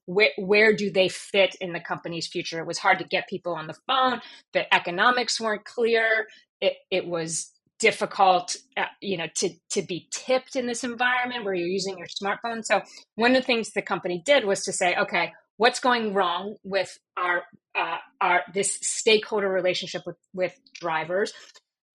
Where, 0.06 0.32
where 0.38 0.76
do 0.76 0.92
they 0.92 1.08
fit 1.08 1.56
in 1.62 1.72
the 1.72 1.80
company's 1.80 2.28
future? 2.28 2.60
It 2.60 2.68
was 2.68 2.80
hard 2.80 3.00
to 3.00 3.06
get 3.06 3.30
people 3.30 3.54
on 3.54 3.68
the 3.68 3.78
phone. 3.88 4.22
The 4.54 4.74
economics 4.74 5.40
weren't 5.40 5.66
clear. 5.66 6.28
It, 6.62 6.74
it 6.90 7.06
was 7.06 7.52
difficult, 7.80 8.56
uh, 8.78 8.86
you 9.02 9.18
know, 9.18 9.28
to 9.36 9.50
to 9.72 9.82
be 9.82 10.08
tipped 10.12 10.56
in 10.56 10.68
this 10.68 10.84
environment 10.84 11.46
where 11.46 11.54
you're 11.54 11.68
using 11.68 11.98
your 11.98 12.08
smartphone. 12.08 12.64
So 12.64 12.82
one 13.16 13.36
of 13.36 13.42
the 13.42 13.46
things 13.46 13.72
the 13.72 13.82
company 13.82 14.22
did 14.26 14.46
was 14.46 14.64
to 14.66 14.74
say, 14.74 14.96
okay, 14.96 15.34
what's 15.58 15.80
going 15.80 16.14
wrong 16.14 16.56
with 16.64 16.98
our 17.18 17.44
uh, 17.76 17.98
our 18.22 18.42
this 18.54 18.78
stakeholder 18.82 19.50
relationship 19.50 20.04
with 20.06 20.18
with 20.34 20.56
drivers? 20.76 21.34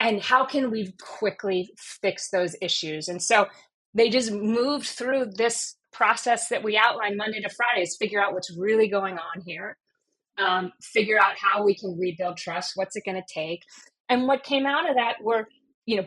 And 0.00 0.20
how 0.20 0.44
can 0.44 0.70
we 0.70 0.92
quickly 1.00 1.70
fix 1.78 2.30
those 2.30 2.56
issues? 2.60 3.08
And 3.08 3.22
so 3.22 3.46
they 3.94 4.10
just 4.10 4.32
moved 4.32 4.86
through 4.86 5.26
this 5.36 5.76
process 5.92 6.48
that 6.48 6.64
we 6.64 6.76
outlined 6.76 7.16
monday 7.16 7.40
to 7.40 7.48
fridays 7.48 7.96
figure 7.96 8.20
out 8.20 8.34
what's 8.34 8.52
really 8.58 8.88
going 8.88 9.14
on 9.14 9.40
here 9.46 9.76
um, 10.38 10.72
figure 10.82 11.18
out 11.18 11.36
how 11.38 11.64
we 11.64 11.76
can 11.76 11.96
rebuild 11.96 12.36
trust 12.36 12.72
what's 12.74 12.96
it 12.96 13.04
going 13.04 13.16
to 13.16 13.32
take? 13.32 13.62
And 14.08 14.26
what 14.26 14.42
came 14.42 14.66
out 14.66 14.88
of 14.88 14.96
that 14.96 15.22
were 15.22 15.48
you 15.86 15.96
know 15.96 16.06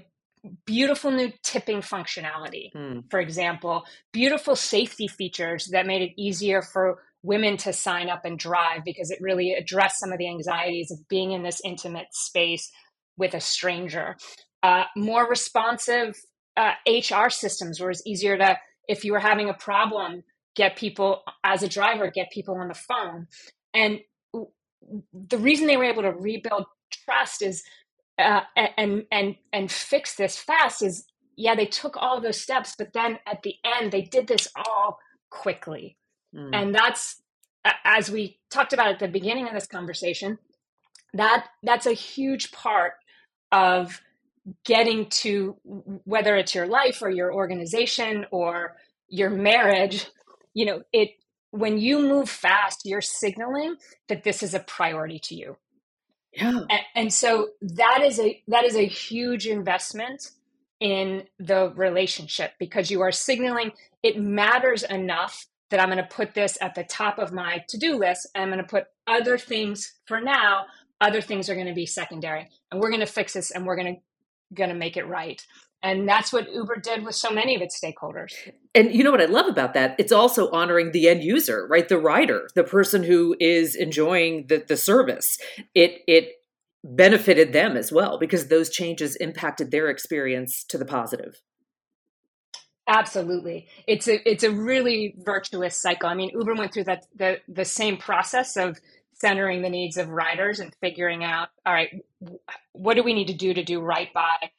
beautiful 0.66 1.12
new 1.12 1.32
tipping 1.44 1.82
functionality 1.82 2.72
mm. 2.74 3.04
for 3.10 3.20
example 3.20 3.84
beautiful 4.14 4.56
safety 4.56 5.08
features 5.08 5.68
that 5.72 5.86
made 5.86 6.02
it 6.02 6.12
easier 6.16 6.62
for 6.62 7.00
women 7.24 7.58
to 7.58 7.74
sign 7.74 8.10
up 8.10 8.26
and 8.26 8.40
drive 8.40 8.84
because 8.86 9.12
it 9.12 9.20
really 9.22 9.54
addressed 9.54 10.00
some 10.00 10.12
of 10.12 10.18
the 10.18 10.30
anxieties 10.30 10.92
of 10.92 11.08
being 11.08 11.32
in 11.32 11.44
this 11.44 11.62
intimate 11.64 12.08
space 12.12 12.72
with 13.18 13.34
a 13.34 13.42
stranger. 13.42 14.16
Uh, 14.64 14.84
more 14.96 15.28
responsive 15.28 16.16
uh, 16.56 16.74
HR 16.88 17.30
systems 17.30 17.80
where 17.80 17.92
it's 17.92 18.06
easier 18.06 18.38
to, 18.38 18.58
if 18.88 19.04
you 19.04 19.12
were 19.12 19.20
having 19.20 19.50
a 19.50 19.54
problem, 19.54 20.24
get 20.56 20.76
people 20.76 21.22
as 21.44 21.64
a 21.64 21.68
driver, 21.68 22.10
get 22.10 22.32
people 22.32 22.56
on 22.56 22.68
the 22.68 22.74
phone. 22.74 23.28
And 23.74 24.00
the 25.14 25.38
reason 25.38 25.68
they 25.68 25.78
were 25.78 25.84
able 25.84 26.04
to 26.04 26.12
rebuild 26.12 26.66
trust 27.06 27.42
is 27.42 27.64
uh, 28.20 28.42
and 28.56 29.06
and 29.12 29.36
and 29.54 29.72
fix 29.72 30.16
this 30.16 30.38
fast 30.38 30.82
is 30.82 31.06
yeah 31.36 31.56
they 31.56 31.66
took 31.66 31.96
all 31.98 32.20
those 32.20 32.40
steps 32.42 32.76
but 32.78 32.94
then 32.94 33.20
at 33.28 33.44
the 33.44 33.56
end 33.64 33.92
they 33.92 34.02
did 34.02 34.28
this 34.28 34.48
all 34.56 35.00
quickly 35.30 35.98
Mm. 36.36 36.50
And 36.54 36.76
that's 36.76 37.22
as 37.84 38.10
we 38.10 38.40
talked 38.50 38.74
about 38.74 38.88
at 38.88 39.00
the 39.00 39.08
beginning 39.08 39.48
of 39.48 39.54
this 39.54 39.68
conversation, 39.68 40.38
that 41.14 41.48
that's 41.64 41.86
a 41.86 41.94
huge 41.94 42.52
part 42.52 42.94
of 43.52 44.02
getting 44.66 45.08
to 45.10 45.58
whether 46.06 46.36
it's 46.36 46.56
your 46.56 46.68
life 46.68 47.02
or 47.02 47.10
your 47.10 47.34
organization 47.34 48.26
or 48.32 48.76
your 49.10 49.30
marriage, 49.30 50.08
you 50.54 50.66
know, 50.66 50.82
it 50.94 51.12
when 51.52 51.78
you 51.78 52.00
move 52.00 52.30
fast, 52.30 52.82
you're 52.86 53.02
signaling 53.02 53.76
that 54.10 54.24
this 54.24 54.44
is 54.44 54.54
a 54.54 54.60
priority 54.60 55.18
to 55.18 55.36
you. 55.36 55.58
Yeah. 56.38 56.60
And, 56.70 56.82
and 56.96 57.14
so 57.14 57.50
that 57.62 58.02
is 58.04 58.20
a 58.20 58.42
that 58.48 58.64
is 58.64 58.76
a 58.76 58.86
huge 58.86 59.48
investment 59.48 60.32
in 60.80 61.24
the 61.40 61.72
relationship 61.76 62.52
because 62.60 62.92
you 62.92 63.02
are 63.02 63.12
signaling 63.12 63.72
it 64.04 64.20
matters 64.20 64.84
enough 64.84 65.48
that 65.70 65.80
I'm 65.80 65.90
going 65.90 65.98
to 65.98 66.04
put 66.04 66.34
this 66.34 66.58
at 66.62 66.76
the 66.76 66.84
top 66.84 67.20
of 67.20 67.34
my 67.34 67.64
to 67.70 67.78
do 67.78 67.98
list. 67.98 68.28
And 68.34 68.44
I'm 68.44 68.50
going 68.50 68.64
to 68.64 68.70
put 68.70 68.86
other 69.06 69.38
things 69.38 69.94
for 70.06 70.22
now. 70.22 70.66
Other 71.02 71.22
things 71.22 71.50
are 71.50 71.56
going 71.56 71.68
to 71.68 71.74
be 71.74 71.86
secondary. 71.86 72.48
And 72.72 72.80
we're 72.80 72.90
going 72.90 73.02
to 73.02 73.06
fix 73.06 73.34
this 73.34 73.52
and 73.52 73.66
we're 73.66 73.76
going 73.76 73.96
to 73.96 74.02
going 74.54 74.70
to 74.70 74.76
make 74.76 74.96
it 74.96 75.06
right. 75.08 75.46
And 75.84 76.10
that's 76.10 76.34
what 76.34 76.52
Uber 76.52 76.78
did 76.78 77.06
with 77.06 77.16
so 77.16 77.30
many 77.30 77.56
of 77.56 77.62
its 77.62 77.80
stakeholders. 77.80 78.34
And 78.74 78.94
you 78.94 79.04
know 79.04 79.12
what 79.12 79.22
I 79.22 79.26
love 79.26 79.48
about 79.48 79.74
that? 79.76 79.96
It's 80.00 80.12
also 80.12 80.50
honoring 80.52 80.92
the 80.92 81.08
end 81.08 81.24
user, 81.24 81.68
right? 81.70 81.88
The 81.88 82.00
rider, 82.00 82.50
the 82.56 82.64
person 82.64 83.04
who 83.04 83.36
is 83.40 83.76
enjoying 83.76 84.48
the, 84.48 84.64
the 84.68 84.78
service. 84.78 85.38
It 85.76 86.02
it 86.08 86.30
benefited 86.84 87.54
them 87.54 87.78
as 87.78 87.92
well 87.92 88.18
because 88.18 88.48
those 88.48 88.70
changes 88.70 89.16
impacted 89.18 89.72
their 89.72 89.90
experience 89.90 90.64
to 90.64 90.78
the 90.78 90.86
positive. 90.86 91.42
Absolutely. 92.88 93.68
It's 93.86 94.08
a 94.08 94.28
it's 94.30 94.44
a 94.44 94.52
really 94.52 95.14
virtuous 95.20 95.76
cycle. 95.76 96.10
I 96.10 96.16
mean, 96.16 96.32
Uber 96.34 96.56
went 96.56 96.74
through 96.74 96.86
that 96.86 97.06
the 97.16 97.40
the 97.48 97.66
same 97.66 97.98
process 97.98 98.58
of 98.58 98.80
centering 99.14 99.62
the 99.62 99.70
needs 99.70 99.98
of 99.98 100.10
riders 100.10 100.60
and 100.60 100.74
figuring 100.80 101.24
out, 101.24 101.50
all 101.66 101.74
right, 101.74 102.04
what 102.74 102.96
do 102.96 103.04
we 103.04 103.14
need 103.14 103.28
to 103.28 103.34
do 103.34 103.54
to 103.54 103.64
do 103.64 103.82
right 103.82 104.14
by 104.14 104.52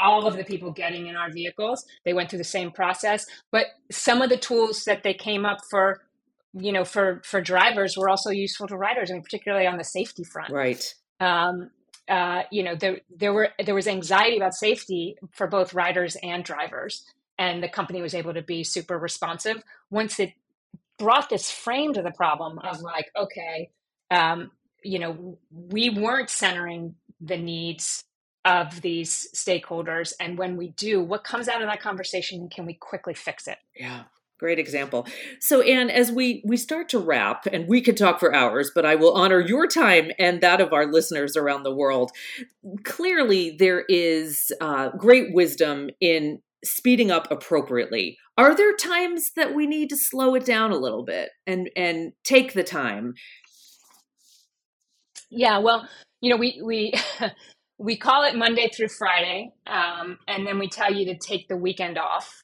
all 0.00 0.26
of 0.26 0.36
the 0.36 0.44
people 0.44 0.70
getting 0.70 1.06
in 1.06 1.16
our 1.16 1.30
vehicles. 1.30 1.84
They 2.04 2.12
went 2.12 2.30
through 2.30 2.38
the 2.38 2.44
same 2.44 2.70
process, 2.70 3.26
but 3.50 3.66
some 3.90 4.22
of 4.22 4.30
the 4.30 4.36
tools 4.36 4.84
that 4.84 5.02
they 5.02 5.14
came 5.14 5.44
up 5.44 5.58
for, 5.70 6.02
you 6.54 6.72
know, 6.72 6.84
for 6.84 7.20
for 7.24 7.40
drivers 7.40 7.96
were 7.96 8.08
also 8.08 8.30
useful 8.30 8.66
to 8.68 8.76
riders, 8.76 9.10
I 9.10 9.14
mean, 9.14 9.22
particularly 9.22 9.66
on 9.66 9.78
the 9.78 9.84
safety 9.84 10.24
front. 10.24 10.50
Right. 10.50 10.94
Um, 11.20 11.70
uh, 12.08 12.42
you 12.50 12.62
know, 12.62 12.74
there 12.74 13.00
there 13.14 13.32
were 13.32 13.50
there 13.64 13.74
was 13.74 13.86
anxiety 13.86 14.36
about 14.36 14.54
safety 14.54 15.16
for 15.32 15.46
both 15.46 15.74
riders 15.74 16.16
and 16.22 16.42
drivers, 16.42 17.04
and 17.38 17.62
the 17.62 17.68
company 17.68 18.02
was 18.02 18.14
able 18.14 18.34
to 18.34 18.42
be 18.42 18.64
super 18.64 18.98
responsive 18.98 19.62
once 19.90 20.18
it 20.18 20.32
brought 20.98 21.30
this 21.30 21.50
frame 21.50 21.94
to 21.94 22.02
the 22.02 22.10
problem 22.10 22.58
of 22.58 22.80
like, 22.82 23.10
okay, 23.16 23.70
um, 24.10 24.50
you 24.82 24.98
know, 24.98 25.38
we 25.50 25.90
weren't 25.90 26.30
centering 26.30 26.94
the 27.20 27.36
needs 27.36 28.04
of 28.44 28.80
these 28.80 29.28
stakeholders 29.34 30.12
and 30.18 30.38
when 30.38 30.56
we 30.56 30.68
do 30.70 31.02
what 31.02 31.24
comes 31.24 31.48
out 31.48 31.60
of 31.60 31.68
that 31.68 31.80
conversation 31.80 32.48
can 32.48 32.64
we 32.66 32.74
quickly 32.74 33.14
fix 33.14 33.46
it? 33.46 33.58
Yeah 33.76 34.04
great 34.40 34.58
example. 34.58 35.06
So 35.38 35.60
anne 35.60 35.90
as 35.90 36.10
we 36.10 36.42
we 36.46 36.56
start 36.56 36.88
to 36.88 36.98
wrap 36.98 37.46
and 37.46 37.68
we 37.68 37.82
could 37.82 37.96
talk 37.96 38.18
for 38.18 38.34
hours 38.34 38.72
but 38.74 38.86
i 38.86 38.94
will 38.94 39.12
honor 39.12 39.38
your 39.38 39.66
time 39.66 40.10
and 40.18 40.40
that 40.40 40.62
of 40.62 40.72
our 40.72 40.90
listeners 40.90 41.36
around 41.36 41.62
the 41.62 41.74
world. 41.74 42.10
Clearly 42.82 43.50
there 43.58 43.84
is 43.88 44.50
uh, 44.60 44.88
great 44.96 45.34
wisdom 45.34 45.90
in 46.00 46.40
speeding 46.64 47.10
up 47.10 47.30
appropriately. 47.30 48.16
Are 48.38 48.54
there 48.54 48.74
times 48.74 49.32
that 49.36 49.54
we 49.54 49.66
need 49.66 49.90
to 49.90 49.96
slow 49.96 50.34
it 50.34 50.46
down 50.46 50.72
a 50.72 50.78
little 50.78 51.04
bit 51.04 51.30
and 51.46 51.70
and 51.76 52.12
take 52.24 52.54
the 52.54 52.64
time? 52.64 53.14
Yeah 55.30 55.58
well 55.58 55.86
you 56.22 56.30
know 56.30 56.38
we 56.38 56.62
we 56.64 56.94
we 57.80 57.96
call 57.96 58.24
it 58.24 58.36
Monday 58.36 58.68
through 58.68 58.88
Friday, 58.88 59.52
um, 59.66 60.18
and 60.28 60.46
then 60.46 60.58
we 60.58 60.68
tell 60.68 60.92
you 60.92 61.06
to 61.06 61.18
take 61.18 61.48
the 61.48 61.56
weekend 61.56 61.96
off. 61.96 62.42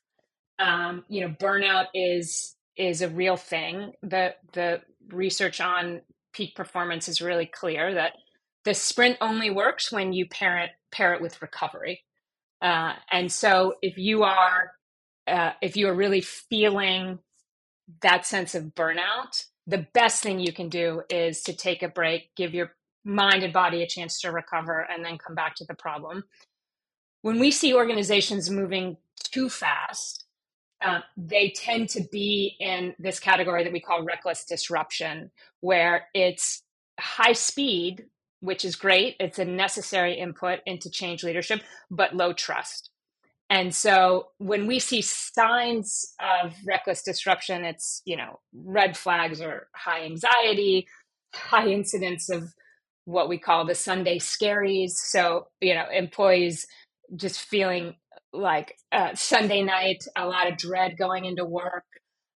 Um, 0.58 1.04
you 1.08 1.20
know, 1.20 1.34
burnout 1.38 1.86
is 1.94 2.56
is 2.76 3.02
a 3.02 3.10
real 3.10 3.36
thing. 3.36 3.92
The 4.02 4.34
the 4.54 4.80
research 5.10 5.60
on 5.60 6.00
peak 6.32 6.56
performance 6.56 7.06
is 7.06 7.20
really 7.20 7.44
clear 7.44 7.94
that 7.94 8.12
the 8.64 8.72
sprint 8.72 9.18
only 9.20 9.50
works 9.50 9.92
when 9.92 10.14
you 10.14 10.26
pair 10.26 10.58
it 10.58 10.70
pair 10.90 11.12
it 11.12 11.20
with 11.20 11.42
recovery. 11.42 12.02
Uh, 12.62 12.94
and 13.12 13.30
so, 13.30 13.74
if 13.82 13.98
you 13.98 14.22
are 14.22 14.72
uh, 15.26 15.52
if 15.60 15.76
you 15.76 15.86
are 15.88 15.94
really 15.94 16.22
feeling 16.22 17.18
that 18.00 18.24
sense 18.24 18.54
of 18.54 18.74
burnout, 18.74 19.44
the 19.66 19.86
best 19.92 20.22
thing 20.22 20.40
you 20.40 20.52
can 20.54 20.70
do 20.70 21.02
is 21.10 21.42
to 21.42 21.52
take 21.52 21.82
a 21.82 21.88
break, 21.88 22.34
give 22.36 22.54
your 22.54 22.72
mind 23.06 23.44
and 23.44 23.52
body 23.52 23.82
a 23.82 23.86
chance 23.86 24.20
to 24.20 24.32
recover 24.32 24.86
and 24.90 25.04
then 25.04 25.16
come 25.16 25.34
back 25.34 25.54
to 25.54 25.64
the 25.64 25.74
problem. 25.74 26.24
When 27.22 27.38
we 27.38 27.50
see 27.50 27.72
organizations 27.72 28.50
moving 28.50 28.96
too 29.30 29.48
fast, 29.48 30.24
uh, 30.84 31.00
they 31.16 31.50
tend 31.50 31.88
to 31.90 32.02
be 32.12 32.56
in 32.60 32.94
this 32.98 33.18
category 33.18 33.64
that 33.64 33.72
we 33.72 33.80
call 33.80 34.04
reckless 34.04 34.44
disruption, 34.44 35.30
where 35.60 36.08
it's 36.14 36.62
high 37.00 37.32
speed, 37.32 38.04
which 38.40 38.64
is 38.64 38.76
great. 38.76 39.16
It's 39.18 39.38
a 39.38 39.44
necessary 39.44 40.14
input 40.14 40.58
into 40.66 40.90
change 40.90 41.24
leadership, 41.24 41.62
but 41.90 42.14
low 42.14 42.32
trust. 42.32 42.90
And 43.48 43.74
so 43.74 44.28
when 44.38 44.66
we 44.66 44.80
see 44.80 45.00
signs 45.00 46.14
of 46.20 46.54
reckless 46.66 47.02
disruption, 47.02 47.64
it's, 47.64 48.02
you 48.04 48.16
know, 48.16 48.40
red 48.52 48.96
flags 48.96 49.40
or 49.40 49.68
high 49.74 50.04
anxiety, 50.04 50.88
high 51.32 51.68
incidence 51.68 52.28
of 52.28 52.52
what 53.06 53.28
we 53.28 53.38
call 53.38 53.64
the 53.64 53.74
Sunday 53.74 54.18
scaries. 54.18 54.90
So, 54.90 55.46
you 55.60 55.74
know, 55.74 55.86
employees 55.90 56.66
just 57.14 57.40
feeling 57.40 57.94
like 58.32 58.76
uh, 58.92 59.14
Sunday 59.14 59.62
night, 59.62 60.04
a 60.14 60.26
lot 60.26 60.50
of 60.50 60.58
dread 60.58 60.98
going 60.98 61.24
into 61.24 61.44
work. 61.44 61.84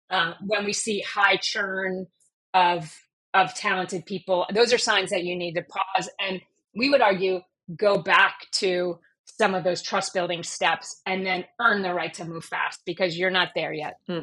Uh, 0.09 0.33
when 0.45 0.65
we 0.65 0.73
see 0.73 1.01
high 1.03 1.37
churn 1.37 2.07
of 2.55 2.93
of 3.33 3.55
talented 3.55 4.07
people, 4.07 4.47
those 4.53 4.73
are 4.73 4.79
signs 4.79 5.11
that 5.11 5.23
you 5.23 5.37
need 5.37 5.55
to 5.55 5.63
pause. 5.63 6.09
And 6.19 6.41
we 6.75 6.89
would 6.89 7.01
argue 7.01 7.41
go 7.77 7.99
back 7.99 8.47
to 8.53 8.99
some 9.25 9.55
of 9.55 9.63
those 9.63 9.83
trust 9.83 10.13
building 10.13 10.43
steps 10.43 11.01
and 11.07 11.25
then 11.25 11.45
earn 11.61 11.83
the 11.83 11.95
right 11.95 12.13
to 12.15 12.25
move 12.25 12.45
fast 12.45 12.81
because 12.85 13.17
you're 13.17 13.31
not 13.31 13.51
there 13.55 13.73
yet. 13.73 13.99
Hmm. 14.09 14.21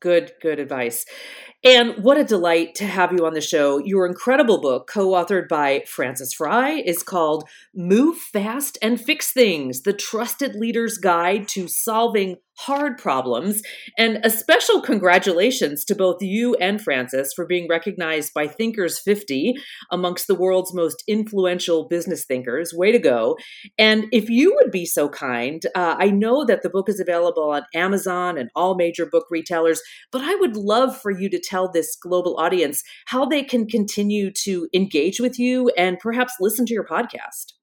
Good, 0.00 0.32
good 0.40 0.58
advice. 0.58 1.04
And 1.62 2.02
what 2.02 2.16
a 2.16 2.24
delight 2.24 2.74
to 2.76 2.86
have 2.86 3.12
you 3.12 3.26
on 3.26 3.34
the 3.34 3.42
show. 3.42 3.78
Your 3.78 4.06
incredible 4.06 4.62
book, 4.62 4.88
co 4.88 5.08
authored 5.08 5.46
by 5.46 5.84
Frances 5.86 6.32
Frei, 6.32 6.82
is 6.86 7.02
called 7.02 7.46
Move 7.74 8.16
Fast 8.16 8.78
and 8.80 8.98
Fix 8.98 9.30
Things 9.30 9.82
The 9.82 9.92
Trusted 9.92 10.54
Leader's 10.54 10.96
Guide 10.96 11.46
to 11.48 11.68
Solving 11.68 12.36
hard 12.58 12.98
problems. 12.98 13.62
And 13.96 14.20
a 14.24 14.30
special 14.30 14.80
congratulations 14.80 15.84
to 15.86 15.94
both 15.94 16.20
you 16.20 16.54
and 16.56 16.80
Frances 16.80 17.32
for 17.34 17.46
being 17.46 17.66
recognized 17.68 18.34
by 18.34 18.46
Thinkers 18.46 18.98
50 18.98 19.54
amongst 19.90 20.26
the 20.26 20.34
world's 20.34 20.74
most 20.74 21.02
influential 21.08 21.88
business 21.88 22.24
thinkers. 22.24 22.72
Way 22.74 22.92
to 22.92 22.98
go. 22.98 23.36
And 23.78 24.06
if 24.12 24.28
you 24.28 24.54
would 24.56 24.70
be 24.70 24.84
so 24.84 25.08
kind, 25.08 25.62
uh, 25.74 25.96
I 25.98 26.10
know 26.10 26.44
that 26.44 26.62
the 26.62 26.70
book 26.70 26.88
is 26.88 27.00
available 27.00 27.50
on 27.50 27.62
Amazon 27.74 28.36
and 28.36 28.50
all 28.54 28.74
major 28.74 29.06
book 29.06 29.26
retailers, 29.30 29.80
but 30.12 30.22
I 30.22 30.34
would 30.36 30.56
love 30.56 31.00
for 31.00 31.10
you 31.10 31.28
to 31.30 31.40
tell 31.40 31.70
this 31.70 31.96
global 31.96 32.36
audience 32.36 32.82
how 33.06 33.24
they 33.24 33.42
can 33.42 33.66
continue 33.66 34.30
to 34.44 34.68
engage 34.74 35.20
with 35.20 35.38
you 35.38 35.70
and 35.76 35.98
perhaps 35.98 36.34
listen 36.40 36.66
to 36.66 36.74
your 36.74 36.86
podcast. 36.86 37.59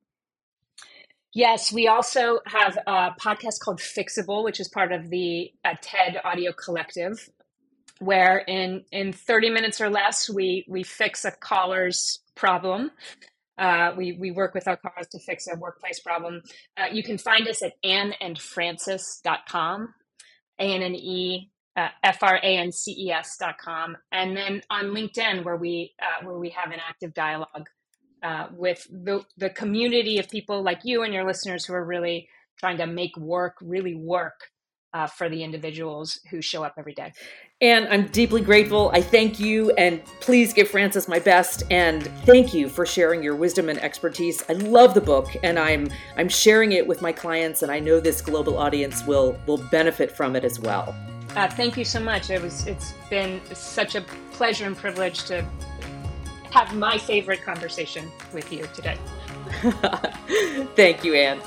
Yes, 1.37 1.71
we 1.71 1.87
also 1.87 2.39
have 2.47 2.79
a 2.87 3.11
podcast 3.21 3.59
called 3.59 3.79
Fixable, 3.79 4.43
which 4.43 4.59
is 4.59 4.67
part 4.69 4.91
of 4.91 5.11
the 5.11 5.51
uh, 5.63 5.75
TED 5.79 6.19
Audio 6.23 6.51
Collective, 6.51 7.29
where 7.99 8.39
in 8.39 8.85
in 8.91 9.13
30 9.13 9.51
minutes 9.51 9.79
or 9.79 9.87
less, 9.91 10.27
we 10.31 10.65
we 10.67 10.81
fix 10.81 11.25
a 11.25 11.31
caller's 11.31 12.21
problem. 12.33 12.89
Uh, 13.55 13.91
we 13.95 14.13
we 14.13 14.31
work 14.31 14.55
with 14.55 14.67
our 14.67 14.77
callers 14.77 15.09
to 15.11 15.19
fix 15.19 15.45
a 15.45 15.55
workplace 15.55 15.99
problem. 15.99 16.41
Uh, 16.75 16.87
you 16.91 17.03
can 17.03 17.19
find 17.19 17.47
us 17.47 17.61
at 17.61 17.73
A-N-N-E, 20.59 21.51
uh, 21.75 21.89
F-R-A-N-C-E-S 22.03 23.37
dot 23.39 23.59
com. 23.59 23.95
And 24.11 24.35
then 24.35 24.63
on 24.71 24.85
LinkedIn, 24.85 25.43
where 25.43 25.55
we, 25.55 25.93
uh, 26.01 26.25
where 26.25 26.39
we 26.39 26.49
have 26.49 26.71
an 26.71 26.79
active 26.89 27.13
dialogue 27.13 27.69
uh, 28.23 28.47
with 28.51 28.87
the, 28.91 29.23
the 29.37 29.49
community 29.49 30.17
of 30.17 30.29
people 30.29 30.61
like 30.61 30.79
you 30.83 31.03
and 31.03 31.13
your 31.13 31.25
listeners 31.25 31.65
who 31.65 31.73
are 31.73 31.85
really 31.85 32.27
trying 32.59 32.77
to 32.77 32.87
make 32.87 33.15
work 33.17 33.55
really 33.61 33.95
work 33.95 34.51
uh, 34.93 35.05
for 35.05 35.29
the 35.29 35.43
individuals 35.43 36.19
who 36.31 36.41
show 36.41 36.63
up 36.63 36.73
every 36.77 36.93
day. 36.93 37.13
And 37.61 37.87
I'm 37.87 38.07
deeply 38.07 38.41
grateful. 38.41 38.89
I 38.93 39.01
thank 39.01 39.39
you, 39.39 39.71
and 39.71 40.03
please 40.21 40.53
give 40.53 40.69
Frances 40.69 41.07
my 41.07 41.19
best. 41.19 41.63
And 41.71 42.03
thank 42.23 42.53
you 42.53 42.69
for 42.69 42.85
sharing 42.85 43.21
your 43.21 43.35
wisdom 43.35 43.69
and 43.69 43.79
expertise. 43.79 44.43
I 44.47 44.53
love 44.53 44.93
the 44.93 45.01
book, 45.01 45.27
and 45.43 45.57
I'm 45.59 45.89
I'm 46.15 46.29
sharing 46.29 46.71
it 46.73 46.85
with 46.85 47.01
my 47.01 47.11
clients, 47.11 47.63
and 47.63 47.71
I 47.71 47.79
know 47.79 47.99
this 47.99 48.21
global 48.21 48.57
audience 48.57 49.05
will 49.05 49.37
will 49.47 49.57
benefit 49.57 50.11
from 50.11 50.35
it 50.35 50.43
as 50.43 50.59
well. 50.59 50.95
Uh, 51.35 51.47
thank 51.47 51.77
you 51.77 51.85
so 51.85 51.99
much. 51.99 52.29
It 52.29 52.41
was 52.41 52.65
it's 52.67 52.93
been 53.09 53.41
such 53.53 53.95
a 53.95 54.01
pleasure 54.31 54.65
and 54.65 54.77
privilege 54.77 55.23
to 55.25 55.45
have 56.51 56.75
my 56.75 56.97
favorite 56.97 57.43
conversation 57.43 58.11
with 58.33 58.51
you 58.51 58.67
today. 58.73 58.97
Thank 60.75 61.03
you, 61.03 61.15
Anne. 61.15 61.41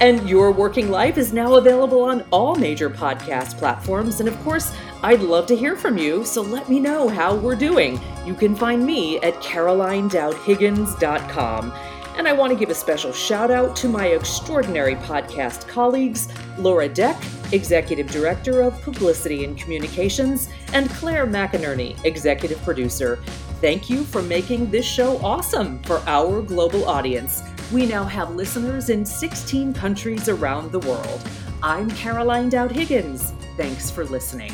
And 0.00 0.28
Your 0.28 0.52
Working 0.52 0.90
Life 0.90 1.18
is 1.18 1.32
now 1.32 1.54
available 1.54 2.02
on 2.02 2.24
all 2.30 2.54
major 2.54 2.88
podcast 2.90 3.58
platforms. 3.58 4.20
And 4.20 4.28
of 4.28 4.38
course, 4.42 4.72
I'd 5.02 5.20
love 5.20 5.46
to 5.46 5.56
hear 5.56 5.76
from 5.76 5.98
you, 5.98 6.24
so 6.24 6.42
let 6.42 6.68
me 6.68 6.78
know 6.80 7.08
how 7.08 7.34
we're 7.34 7.56
doing. 7.56 7.98
You 8.24 8.34
can 8.34 8.54
find 8.54 8.84
me 8.84 9.18
at 9.20 9.34
carolinedowdhiggins.com. 9.36 11.72
And 12.16 12.26
I 12.26 12.32
want 12.32 12.52
to 12.52 12.58
give 12.58 12.70
a 12.70 12.74
special 12.74 13.12
shout 13.12 13.50
out 13.50 13.76
to 13.76 13.88
my 13.88 14.06
extraordinary 14.06 14.94
podcast 14.96 15.68
colleagues, 15.68 16.28
Laura 16.56 16.88
Deck, 16.88 17.22
Executive 17.52 18.10
Director 18.10 18.62
of 18.62 18.80
Publicity 18.82 19.44
and 19.44 19.58
Communications, 19.58 20.48
and 20.72 20.88
Claire 20.90 21.26
McInerney, 21.26 22.02
Executive 22.04 22.60
Producer. 22.62 23.18
Thank 23.60 23.88
you 23.88 24.04
for 24.04 24.20
making 24.20 24.70
this 24.70 24.84
show 24.84 25.16
awesome 25.24 25.82
for 25.84 26.02
our 26.06 26.42
global 26.42 26.86
audience. 26.86 27.42
We 27.72 27.86
now 27.86 28.04
have 28.04 28.34
listeners 28.34 28.90
in 28.90 29.04
16 29.06 29.72
countries 29.72 30.28
around 30.28 30.72
the 30.72 30.80
world. 30.80 31.26
I'm 31.62 31.90
Caroline 31.90 32.50
Dowd 32.50 32.70
Higgins. 32.70 33.32
Thanks 33.56 33.90
for 33.90 34.04
listening. 34.04 34.52